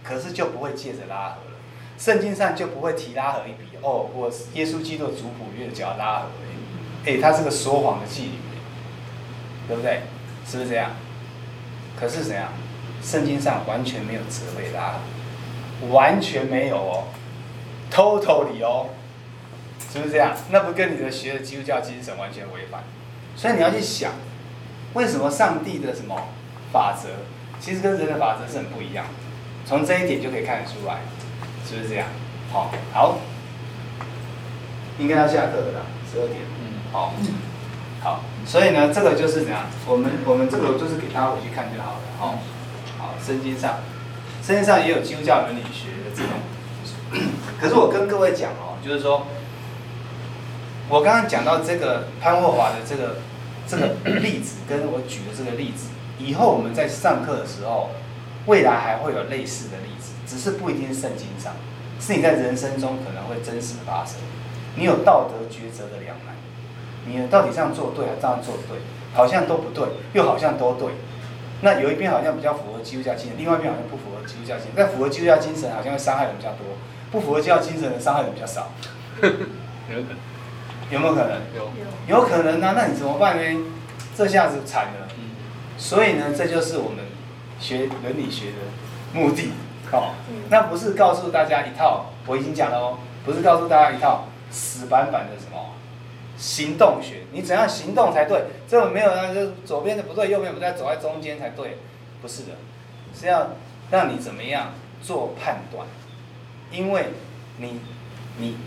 [0.03, 1.57] 可是就不会借着拉合了。
[1.97, 4.07] 圣经上就不会提拉合一笔哦。
[4.13, 6.27] 我耶稣基督的族谱里面叫拉合，
[7.07, 8.37] 哎，他是个说谎的妓女，
[9.67, 10.01] 对不对？
[10.45, 10.91] 是不是这样？
[11.99, 12.49] 可是怎样？
[13.01, 14.93] 圣经上完全没有责备拉
[15.81, 17.07] 合，完全没有哦
[17.91, 18.91] ，totally 哦，
[19.91, 20.33] 是不是这样？
[20.51, 22.83] 那不跟你的学的基督教精神完全违反？
[23.35, 24.13] 所以你要去想，
[24.93, 26.29] 为什么上帝的什么
[26.71, 27.09] 法则，
[27.59, 29.05] 其实跟人的法则是很不一样。
[29.65, 30.99] 从这一点就可以看得出来，
[31.67, 32.07] 是不是这样？
[32.53, 33.17] 好，好，
[34.97, 36.39] 应该要下课了，十二点。
[36.61, 37.13] 嗯，好，
[38.03, 39.61] 好，所以呢，这个就是怎样？
[39.87, 41.99] 我们我们这个就是给大家回去看就好了。
[42.19, 42.39] 哦，
[42.99, 43.79] 好，圣经上，
[44.43, 47.23] 圣经上也有基督教伦理学的这种。
[47.59, 49.25] 可是我跟各位讲哦，就是说，
[50.89, 53.15] 我刚刚讲到这个潘霍华的这个
[53.65, 55.87] 这个例子，跟我举的这个例子，
[56.19, 57.89] 以后我们在上课的时候。
[58.45, 61.53] 未来还会有类似的例子，只是不一定是圣经上，
[61.97, 64.15] 是你在人生中可能会真实的发生。
[64.75, 66.03] 你有道德抉择的
[67.05, 68.77] 你到底这样做对还是这样做对？
[69.13, 70.89] 好像都不对，又好像都对。
[71.61, 74.73] 那有一边好像比较符合基督教精神，另外一边好像不符合基督教精神。
[74.75, 76.65] 但符合基督教精神，好像会伤害人比较多；
[77.11, 78.71] 不符合基督教精神的，伤害人比较少。
[79.21, 79.29] 有
[79.95, 80.17] 可能？
[80.89, 81.41] 有没有可能？
[81.55, 81.69] 有
[82.07, 82.73] 有可能啊？
[82.75, 83.65] 那你怎么办呢？
[84.15, 85.07] 这下子惨了。
[85.77, 86.99] 所以呢，这就是我们。
[87.59, 88.57] 学伦理学的
[89.13, 89.53] 目的，
[89.89, 90.15] 哦，
[90.49, 95.69] 那不是告诉大家一套，我已经讲了哦，不是告诉大家一套死板板的什么
[96.37, 98.43] 行动学，你怎样行动才对？
[98.67, 101.77] 这种没有啊，就左边的不对，右边不对，走在中间才对，
[102.21, 102.49] 不是的，
[103.13, 103.51] 是要
[103.91, 105.87] 让你怎么样做判断，
[106.71, 107.07] 因为
[107.57, 107.79] 你
[108.37, 108.57] 你，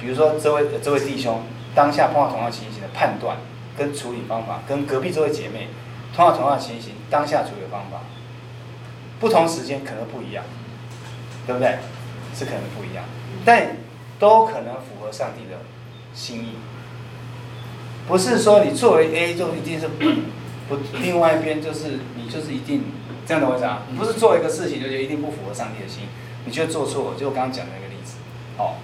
[0.00, 1.42] 比如说这位这位弟兄
[1.74, 3.38] 当下碰到同样情形的判断
[3.76, 5.68] 跟处理方法，跟隔壁这位姐妹
[6.14, 8.00] 碰到同样情形当下处理方法。
[9.20, 10.44] 不同时间可能不一样，
[11.46, 11.78] 对不对？
[12.34, 13.02] 是可能不一样，
[13.44, 13.76] 但
[14.20, 15.58] 都可能符合上帝的
[16.14, 16.52] 心意。
[18.08, 19.86] 不是说你作为 A 就一定是
[20.68, 22.82] 不，另外一边就是你就是一定
[23.26, 23.82] 这样的为啥？
[23.96, 26.04] 不是做一个事情就觉得一定不符合上帝的心，
[26.44, 27.16] 你就做错了。
[27.18, 28.14] 就我刚刚讲的那个例子，
[28.56, 28.78] 好，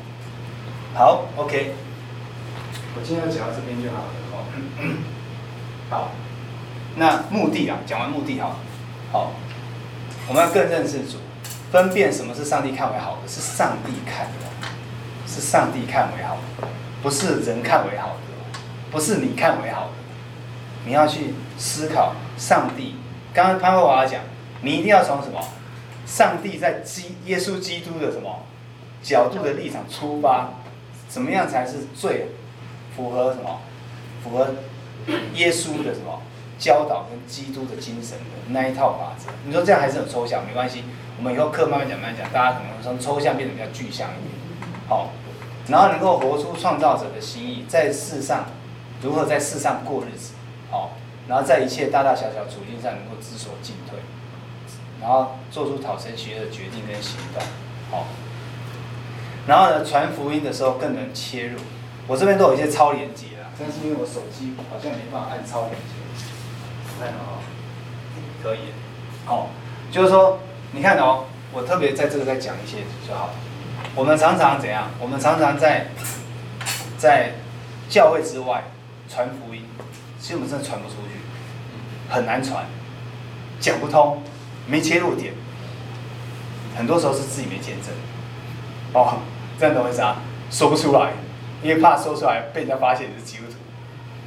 [0.94, 1.72] 好，OK。
[2.96, 4.44] 我今天要讲到这边就好了，哦，
[5.90, 6.10] 好。
[6.96, 8.56] 那目的啊，讲完目的哈，
[9.10, 9.32] 好。
[10.28, 11.18] 我们要更认识主，
[11.72, 14.68] 分辨什么是上帝看为好的，是上帝看的，
[15.26, 16.68] 是上帝看为好的，
[17.02, 18.23] 不是人看为好的，
[18.94, 19.92] 不是你看为好的。
[20.86, 22.94] 你要去思考上帝。
[23.32, 24.20] 刚刚潘霍华讲，
[24.62, 25.40] 你一定要从什么？
[26.06, 28.44] 上帝在基耶稣基督的什么
[29.02, 30.50] 角度的立场出发，
[31.08, 32.28] 怎么样才是最
[32.94, 33.60] 符合什么？
[34.22, 34.54] 符合
[35.34, 36.22] 耶稣的什么？
[36.56, 40.84] 教导跟基督的精神的那一套法则，你说这样还是很抽象，没关系，
[41.18, 45.10] 我们以后课慢慢讲，慢慢讲，大家可能从抽象变得比较具象一点，好，
[45.66, 48.44] 然后能够活出创造者的心意，在世上
[49.04, 50.32] 如何在世上过日子，
[50.70, 50.92] 好，
[51.28, 53.98] 然后在一切大大小小处境上能够知所进退，
[55.00, 57.42] 然后做出讨神喜悦的决定跟行动，
[57.90, 58.06] 好，
[59.46, 61.58] 然后呢，传福音的时候更能切入，
[62.06, 66.04] 我这边都有一些超连接啊，但是因为我手机好像没办法按超连接。
[66.98, 67.42] 看哦，
[68.42, 68.58] 可以，
[69.26, 69.48] 哦，
[69.90, 70.38] 就是说，
[70.72, 73.30] 你看哦，我特别在这个再讲一些就好。
[73.96, 74.90] 我们常常怎样？
[75.00, 75.88] 我们常常在
[76.96, 77.32] 在
[77.88, 78.62] 教会之外
[79.14, 79.62] 传福音，
[80.18, 81.20] 其实我们真的传不出去，
[82.10, 82.64] 很难传，
[83.60, 84.20] 讲不通，
[84.66, 85.34] 没切入点。
[86.76, 87.94] 很多时候是自己没见证，
[88.92, 89.18] 哦，
[89.56, 90.16] 这样懂我意思啊？
[90.50, 91.12] 说不出来，
[91.62, 93.52] 因为怕说出来被人家发现你是基督徒。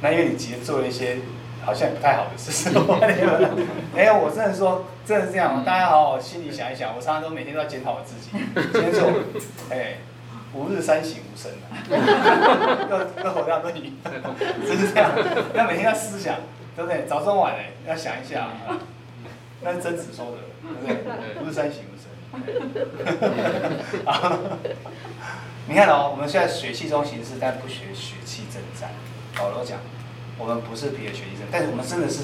[0.00, 1.18] 那因为你急着做了一些。
[1.60, 2.70] 好像不太好的事
[3.94, 4.10] 哎？
[4.10, 5.62] 我真的说，真的是这样。
[5.66, 8.30] 大家好好心里想一想，我常常都每天都要检讨我自己。
[8.72, 9.12] 今天做，
[9.68, 9.98] 哎，
[10.54, 11.76] 吾日三省吾身啊，
[12.88, 13.94] 各各口这样对你，
[14.66, 15.10] 真是这样。
[15.54, 16.36] 要每天要思想，
[16.74, 17.04] 对不对？
[17.06, 18.78] 早中晚哎，要想一下啊。
[19.60, 20.38] 那是曾子说的，
[20.86, 21.42] 对不对？
[21.42, 22.08] 吾日三省吾身。
[25.68, 28.90] 你看哦，我们现在血气中行事，但不学血气征战。
[29.36, 29.78] 保罗讲。
[30.40, 32.20] 我们不是别的血气，但是我们真的是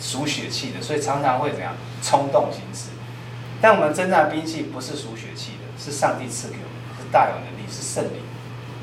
[0.00, 2.92] 属血气的，所以常常会怎样冲动行事。
[3.60, 6.75] 但我们真正的兵器不是属血气的，是上帝赐给我们，是
[7.10, 8.20] 大有能力，是圣灵。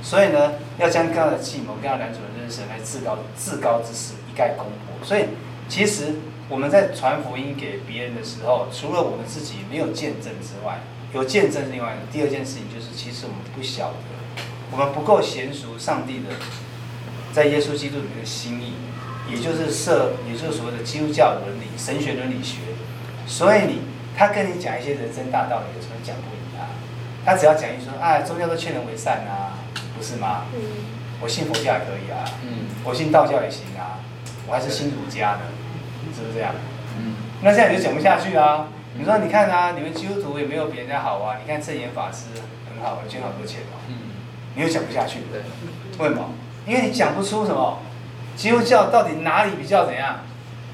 [0.01, 5.05] 所以呢，要将各样的计谋、各样男主人认识来至高至高之事一概攻破。
[5.05, 5.26] 所以，
[5.69, 6.15] 其实
[6.49, 10.82] 我们在传福音给别人的时候，除了我们自己没有见证之外，
[11.13, 16.36] 有见证另外第二件事情就是，其实我们不晓得，我们不够娴熟上帝的。
[17.32, 18.74] 在耶稣基督里面的心意，
[19.28, 22.59] 也就是设，也就是所谓的基督教伦理、神学伦理学。
[23.26, 23.80] 所以你
[24.15, 26.30] 他跟你讲一些人生大道理的时候，讲不
[27.26, 29.57] 他，只要讲一说，哎，宗教都劝人为善啊，
[29.97, 30.45] 不是吗？
[30.53, 30.59] 嗯。
[31.21, 32.26] 我信佛教也可以啊。
[32.43, 32.67] 嗯。
[32.84, 33.99] 我信道教也行啊，
[34.47, 35.39] 我还是信儒家的，
[36.13, 36.53] 是不是这样？
[36.97, 37.15] 嗯。
[37.41, 38.67] 那这样你就讲不下去啊！
[38.95, 42.26] 你说你看啊，你们基督徒也没有比人家好啊，你看证严法师
[42.69, 43.80] 很好，捐好多钱哦。
[43.88, 43.95] 嗯。
[44.55, 45.41] 你又讲不下去，对？
[45.97, 46.30] 为什么？
[46.65, 47.80] 因为你讲不出什么，
[48.36, 50.19] 基督教到底哪里比较怎样？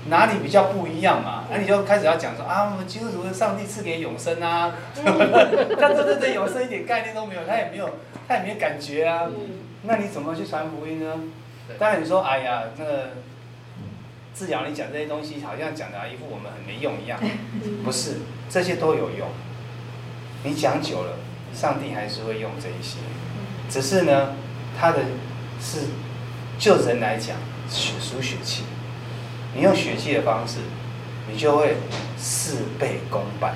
[0.08, 1.44] 哪里比较不一样嘛？
[1.50, 7.90] 那、啊、你就开始要讲说啊，我们基督徒的上帝赐给永生啊， 他真的对永生一点概念都没有，他也没有，
[8.28, 9.28] 他也没有感觉啊。
[9.84, 11.16] 那你怎么去传福音呢？
[11.78, 13.10] 当然你说，哎呀，那个
[14.34, 17.20] 志尧你讲这些东西，好像讲的一副我们很没用一样，
[17.84, 18.20] 不是，
[18.50, 19.28] 这些都有用。
[20.44, 21.18] 你讲久了，
[21.54, 23.00] 上帝还是会用这一些，
[23.70, 24.36] 只是呢，
[24.80, 25.00] 他的
[25.62, 25.82] 是
[26.58, 27.36] 就人来讲，
[27.68, 28.64] 血书血气。
[29.56, 30.60] 你用血气的方式，
[31.32, 31.76] 你就会
[32.18, 33.56] 事倍功半。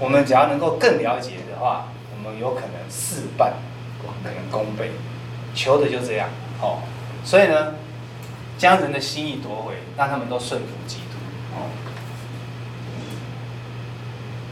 [0.00, 3.52] 我们只要能够更了解的话，我们有可能事半，
[4.02, 4.90] 可能功倍。
[5.54, 6.28] 求的就这样，
[6.60, 6.80] 哦，
[7.24, 7.74] 所以呢，
[8.58, 11.18] 将人的心意夺回，让他们都顺服基督，
[11.54, 11.70] 哦。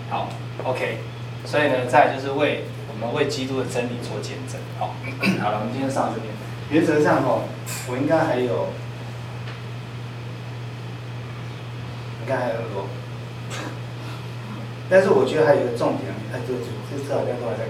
[0.08, 0.28] 好
[0.64, 0.98] ，OK，
[1.44, 4.94] 所以呢，再就是为我们为基督的真理做见证，好，
[5.42, 6.32] 好了，我们今天上这边，
[6.70, 7.42] 原则上哦，
[7.88, 8.68] 我应该还有。
[12.36, 12.86] 还有很多，
[14.88, 16.66] 但是我觉得还有一个重点，哎，这这
[17.08, 17.64] 这好像都还在。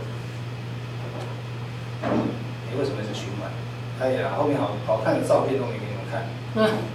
[2.71, 3.51] 你为什么是循环？
[4.01, 6.25] 哎呀，后面好好看的照片都没给你们看。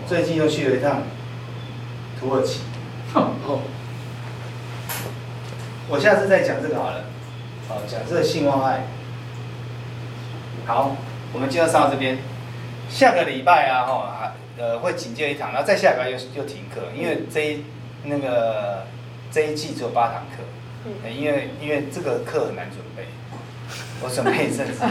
[0.08, 1.04] 最近又去了一趟
[2.20, 2.62] 土耳其。
[3.14, 3.62] 哦。
[5.88, 7.04] 我下次再讲这个好了。
[7.70, 8.88] 好，讲这个性望爱。
[10.66, 10.96] 好，
[11.34, 12.18] 我们就要上到这边。
[12.90, 14.34] 下个礼拜啊，哈。
[14.58, 17.64] 呃，会紧接一堂，然后再下礼拜又又停课，因为这一
[18.06, 18.86] 那个
[19.32, 20.44] 这一季只有八堂课，
[20.86, 23.06] 嗯，因为因为这个课很难准备，
[24.02, 24.86] 我准备一阵子，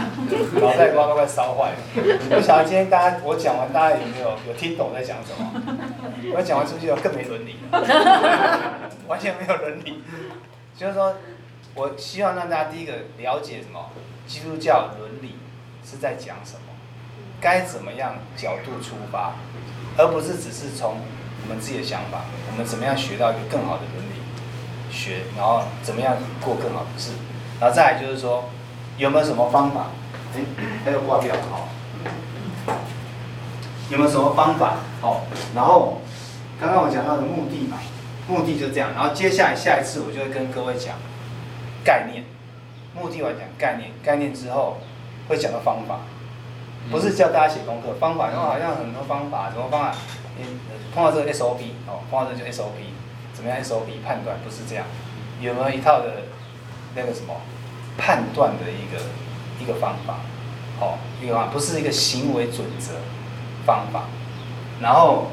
[0.59, 1.77] 脑袋瓜都快烧坏了。
[2.35, 5.51] 我晓得今天大家我讲完，大家有没有有听懂在讲什么？
[6.35, 7.55] 我讲完出去更没伦理，
[9.07, 10.03] 完全没有伦理。
[10.77, 11.15] 就是说，
[11.73, 13.89] 我希望让大家第一个了解什么，
[14.27, 15.37] 基督教伦理
[15.83, 16.74] 是在讲什么。
[17.45, 19.33] 该怎么样角度出发，
[19.95, 20.97] 而不是只是从
[21.43, 24.15] 我们自己的想法，我们怎么样学到一个更好的伦理
[24.91, 27.11] 学，然后怎么样过更好的事，
[27.59, 28.49] 然后再来就是说
[28.97, 29.91] 有没有什么方法？
[30.33, 30.41] 哎，
[30.83, 31.69] 还有挂表哈，
[33.91, 34.77] 有没有什么方法？
[35.03, 35.21] 哦，
[35.53, 36.01] 然后
[36.59, 37.77] 刚刚我讲到的目的嘛，
[38.27, 40.95] 目的就这样，然后接下来下一次我就会跟各位讲
[41.83, 42.23] 概念，
[42.95, 44.77] 目的我讲概念，概念之后
[45.29, 45.99] 会讲到方法。
[46.91, 49.95] 不是叫大家写功课，方法，然后好像很多方法，什么方法？
[50.37, 50.45] 你
[50.93, 52.93] 碰到这个 SOP 哦，碰到这个就 SOP，
[53.33, 54.37] 怎么样 SOP 判断？
[54.43, 54.85] 不是这样，
[55.41, 56.27] 有没有一套的
[56.95, 57.41] 那个什么
[57.97, 59.01] 判断的一个
[59.59, 60.19] 一个方法？
[60.79, 62.93] 哦，一个方法，不是一个行为准则
[63.65, 64.03] 方法。
[64.79, 65.31] 然后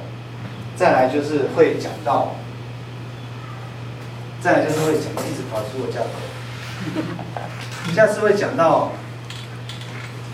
[0.74, 2.28] 再来就是会讲到，
[4.40, 8.92] 再来就是会讲，一直跑出我教课，下次会讲到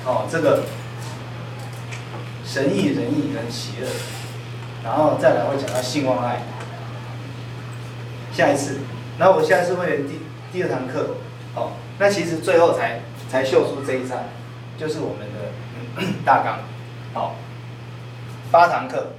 [0.04, 0.62] 哦这个。
[2.59, 3.88] 仁义、仁义跟邪恶，
[4.82, 6.42] 然后再来会讲到性望爱。
[8.32, 8.78] 下一次，
[9.16, 10.18] 然后我下一次会第
[10.52, 11.14] 第二堂课，
[11.54, 13.00] 哦，那其实最后才
[13.30, 14.18] 才秀出这一章，
[14.76, 15.52] 就是我们的
[16.24, 16.59] 大纲，
[17.14, 17.36] 好，
[18.50, 19.12] 八堂课，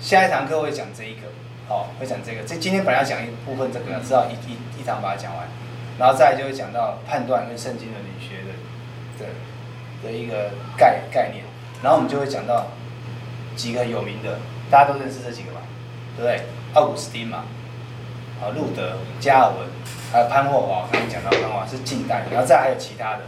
[0.00, 1.28] 下一堂课会讲这一个，
[1.68, 2.42] 好，会讲这个。
[2.42, 5.46] 这今天本来要讲一部分这个，知道一一一堂把它讲完，
[5.96, 9.30] 然后再来就会讲到判断跟圣经伦理学的的
[10.04, 11.47] 的一个概概念。
[11.82, 12.66] 然后我们就会讲到
[13.56, 14.38] 几个有名的，
[14.70, 15.60] 大家都认识这几个吧，
[16.16, 16.42] 对不对？
[16.74, 17.44] 奥古斯丁嘛，
[18.42, 19.66] 啊，路德、加尔文，
[20.12, 20.88] 还有潘霍华。
[20.92, 23.20] 刚刚讲到潘霍华是近代，然后再还有其他的，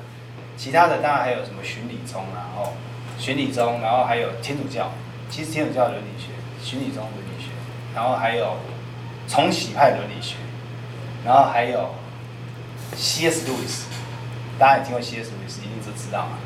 [0.57, 2.72] 其他的当然还有什么循理宗啊，哦，
[3.18, 4.90] 循理宗，然后还有天主教，
[5.30, 6.32] 其实天主教伦理学，
[6.62, 7.51] 循理宗伦理学，
[7.94, 8.57] 然后还有
[9.26, 10.36] 重启派伦理学，
[11.24, 11.94] 然后还有
[12.96, 13.48] C.S.
[13.48, 13.86] 路易斯，
[14.59, 15.30] 大家也听过 C.S.
[15.30, 16.38] 路易斯，一定都知道嘛。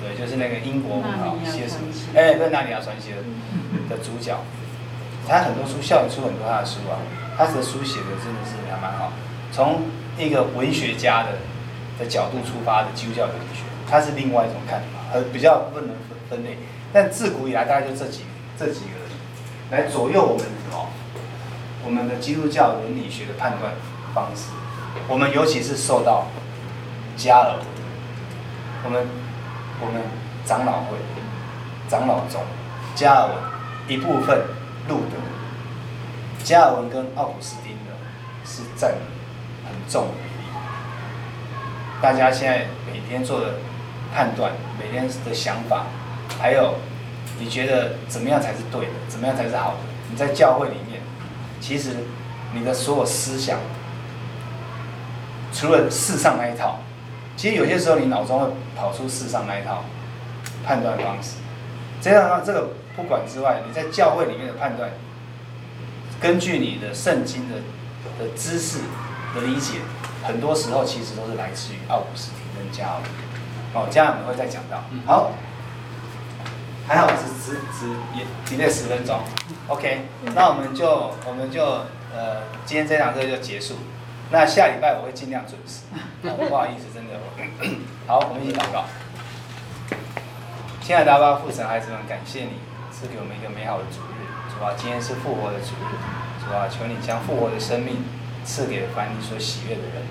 [0.00, 1.86] 对，就是那个英国文豪写什么？
[2.14, 3.20] 哎，对，《纳尼亚传奇》的
[3.88, 4.36] 的主角，
[5.28, 6.96] 他很多书，校园出很多他的书啊。
[7.36, 9.12] 他的书写的真的是还蛮好。
[9.50, 9.82] 从
[10.18, 11.38] 一个文学家的
[11.98, 16.58] 的角度出发的基督教伦理学，他是另外一种看法，而比较不能分分类。
[16.92, 18.24] 但自古以来，大概就这几
[18.58, 19.10] 这几个人
[19.70, 20.88] 来左右我们哦，
[21.84, 23.72] 我们的基督教伦理学的判断
[24.12, 24.50] 方式。
[25.08, 26.26] 我们尤其是受到
[27.16, 27.64] 加尔文，
[28.84, 29.06] 我们。
[29.80, 30.02] 我们
[30.44, 30.96] 长老会、
[31.88, 32.42] 长老宗、
[32.94, 33.36] 加尔文
[33.88, 34.38] 一部分
[34.88, 35.16] 路德，
[36.44, 37.92] 加尔文跟奥古斯丁的
[38.44, 38.92] 是占
[39.64, 40.56] 很重的比例。
[42.02, 43.54] 大家现在每天做的
[44.14, 45.86] 判断，每天的想法，
[46.40, 46.74] 还有
[47.38, 49.78] 你觉得怎么样才是对的，怎么样才是好的？
[50.10, 51.00] 你在教会里面，
[51.60, 51.96] 其实
[52.52, 53.58] 你的所有思想，
[55.52, 56.80] 除了世上那一套，
[57.36, 58.46] 其实有些时候你脑中会
[58.80, 59.84] 跑出世上那一套
[60.64, 61.36] 判断方式。
[62.00, 64.90] 这样的话，这个不管之外，你在教会里面的判断，
[66.18, 67.56] 根据你的圣经的
[68.18, 68.78] 的知识
[69.34, 69.80] 的理解，
[70.22, 73.04] 很多时候其实都是来自于奥古斯丁跟加尔文。
[73.72, 74.82] 哦，这样我们会再讲到。
[75.06, 75.30] 好，
[76.88, 79.20] 还好只只只也停在十分钟。
[79.68, 81.62] OK，那我们就我们就
[82.12, 83.76] 呃，今天这堂课就结束。
[84.32, 85.82] 那下礼拜我会尽量准时。
[86.24, 86.99] 哦，不好意思，真的。
[88.06, 88.84] 好，我们一起祷告。
[90.80, 92.50] 亲爱的阿爸父神，孩子们，感谢你
[92.92, 94.26] 赐给我们一个美好的主日。
[94.50, 95.98] 主啊，今天是复活的主日。
[96.44, 98.04] 主啊，求你将复活的生命
[98.44, 100.02] 赐给凡你所喜悦的人。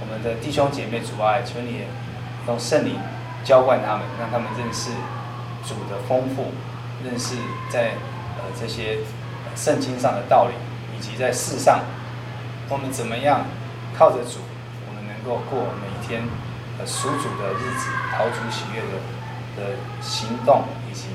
[0.00, 1.84] 我们的弟兄姐妹，主啊，求你
[2.46, 2.98] 用圣灵
[3.44, 4.90] 浇灌他们，让他们认识
[5.64, 6.52] 主的丰富，
[7.02, 7.36] 认识
[7.70, 7.92] 在
[8.36, 8.98] 呃这些
[9.56, 10.54] 圣经上的道理，
[10.96, 11.80] 以及在世上
[12.68, 13.46] 我们怎么样
[13.96, 14.40] 靠着主，
[15.24, 16.22] 够过每一天
[16.78, 19.00] 呃属主的日子，讨主喜悦的。
[19.54, 21.08] 的行动以及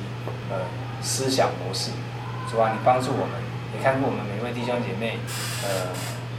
[0.51, 0.62] 呃
[1.01, 1.89] 思想模式，
[2.47, 3.34] 主啊，你帮助我们，
[3.74, 5.18] 也看顾我们每位弟兄姐妹，
[5.66, 5.89] 呃，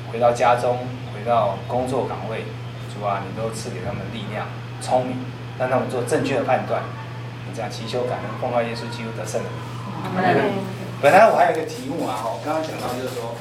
[0.07, 2.45] 回到家中，回到工作岗位，
[2.95, 4.47] 主啊，你都赐给他们力量、
[4.81, 5.19] 聪明，
[5.59, 6.83] 让他们做正确的判断。
[7.49, 9.51] 你这样祈求感恩，奉靠耶稣基督得胜的。
[11.03, 13.35] 本来我还有一个题目啊，哈，我刚刚讲到就是说，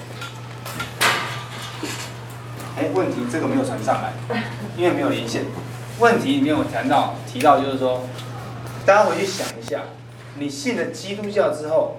[2.78, 4.14] 哎，问题这个没有传上来，
[4.78, 5.44] 因为没有连线。
[6.00, 8.04] 问题里面我谈到提到就是说。
[8.86, 9.82] 大家回去想一下，
[10.40, 11.98] 你信了基督教之后，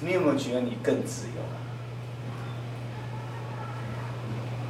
[0.00, 1.42] 你有没有觉得你更自由？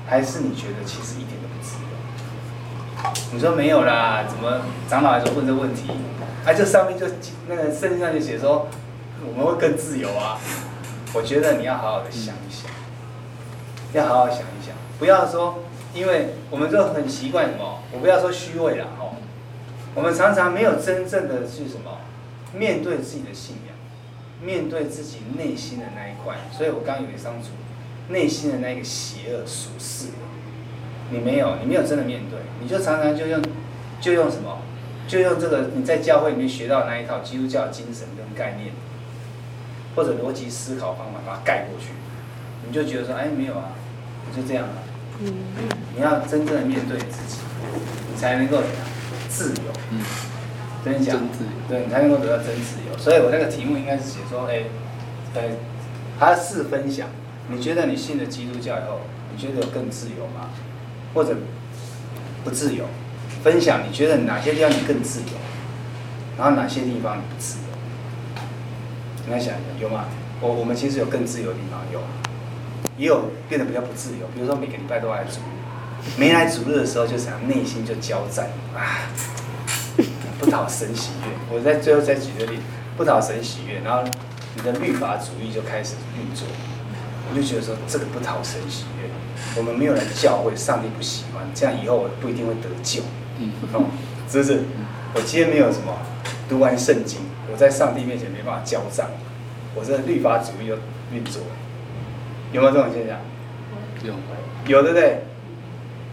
[0.08, 3.10] 还是你觉得其实一点都不自由？
[3.32, 5.84] 你说没有啦，怎么长老还是问这问题？
[6.44, 7.06] 哎、啊，这上面就
[7.46, 8.66] 那个圣经上就写说，
[9.24, 10.40] 我们会更自由啊。
[11.12, 12.68] 我觉得你要好好的想一想，
[13.92, 14.65] 要好好想一想，
[14.98, 15.62] 不要说，
[15.94, 19.12] 因为我们就很习惯什么，我不要说虚伪了哈。
[19.94, 21.98] 我们常常没有真正的去什么
[22.54, 23.74] 面对自己的信仰，
[24.42, 26.36] 面对自己内心的那一块。
[26.52, 27.48] 所以我刚刚有一张图，
[28.08, 30.08] 内心的那个邪恶属世，
[31.10, 33.42] 你没有，你没有真的面对，你就常常就用，
[34.00, 34.58] 就用什么，
[35.08, 38.72] 就用这个你在教会里面学到那一套基督教精神跟概念，
[39.94, 41.92] 或者逻辑思考方法把它盖过去，
[42.66, 43.72] 你就觉得说，哎，没有啊，
[44.34, 44.74] 就这样了。
[45.20, 45.34] 嗯。
[45.94, 47.38] 你要真正的面对自己，
[48.12, 48.76] 你才能够怎样？
[49.28, 50.00] 自由，嗯，
[50.84, 52.98] 真讲，自由，对，你才能够得到真自由。
[52.98, 54.64] 所以我那个题目应该是写说，哎，
[55.34, 55.56] 对，
[56.18, 57.08] 他是分享。
[57.48, 59.00] 你觉得你信了基督教以后，
[59.32, 60.50] 你觉得有更自由吗？
[61.14, 61.36] 或者
[62.44, 62.84] 不自由？
[63.42, 65.36] 分享你觉得哪些地方你更自由，
[66.36, 68.42] 然后哪些地方你不自由？
[69.26, 70.06] 你来想一下，有吗？
[70.40, 72.00] 我我们其实有更自由的地方，有，
[72.96, 74.26] 也有变得比较不自由。
[74.34, 75.40] 比如说每个礼拜都来主。
[76.16, 79.10] 没来主日的时候，就想内心就交战啊，
[80.38, 81.32] 不讨神喜悦。
[81.50, 82.60] 我在最后再举个例，
[82.96, 84.08] 不讨神喜悦，然后
[84.54, 86.46] 你的律法主义就开始运作，
[87.28, 89.10] 我就觉得说这个不讨神喜悦，
[89.56, 93.02] 我们没有来教会，上帝不喜欢，这样以后我不一定会得救。
[93.40, 93.50] 嗯，
[94.30, 94.62] 是不是？
[95.12, 95.92] 我今天没有什么
[96.48, 97.18] 读完圣经，
[97.50, 99.08] 我在上帝面前没办法交战，
[99.74, 100.76] 我这律法主义又
[101.12, 101.42] 运作，
[102.56, 103.18] 有没有这种现象？
[104.02, 104.14] 有，
[104.66, 105.22] 有对不对？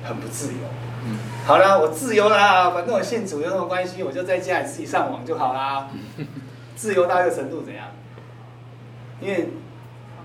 [0.04, 0.60] 很不自由。
[1.06, 4.04] 嗯，好啦，我自由啦，反正我信主有什么关系？
[4.04, 5.88] 我就在家里自己上网就好啦。
[6.76, 7.88] 自由到一个程度怎样？
[9.22, 9.50] 因为，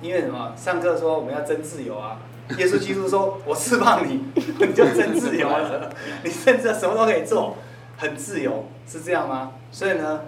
[0.02, 0.52] 因为什么？
[0.56, 2.18] 上课说我们要真自由啊！
[2.56, 5.92] 耶稣基督说：“我释放你， 你就真自由了。
[6.24, 7.56] 你甚至什么都可以做，
[7.96, 10.22] 很自由，是这样吗？”所以呢，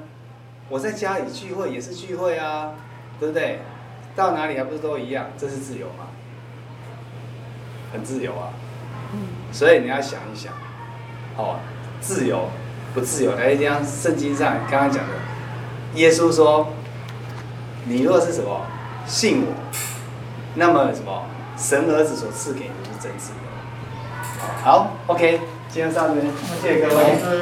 [0.68, 2.74] 我在家里聚会也是聚会啊，
[3.18, 3.58] 对不对？
[4.14, 5.26] 到哪里还不是都一样？
[5.38, 6.06] 这是自由吗？
[7.92, 8.52] 很自由啊。
[9.52, 10.52] 所以你要想一想，
[11.36, 11.58] 哦，
[12.00, 12.48] 自由
[12.94, 13.32] 不自由？
[13.32, 15.14] 哎，像圣经上刚刚讲的，
[15.94, 16.68] 耶稣说
[17.86, 18.64] ：“你若是什么
[19.06, 19.52] 信我，
[20.54, 21.24] 那么什么
[21.56, 23.38] 神儿子所赐给你的就是真自由。”
[24.62, 26.32] 好，OK，今天上这边，
[26.62, 27.40] 谢谢各位。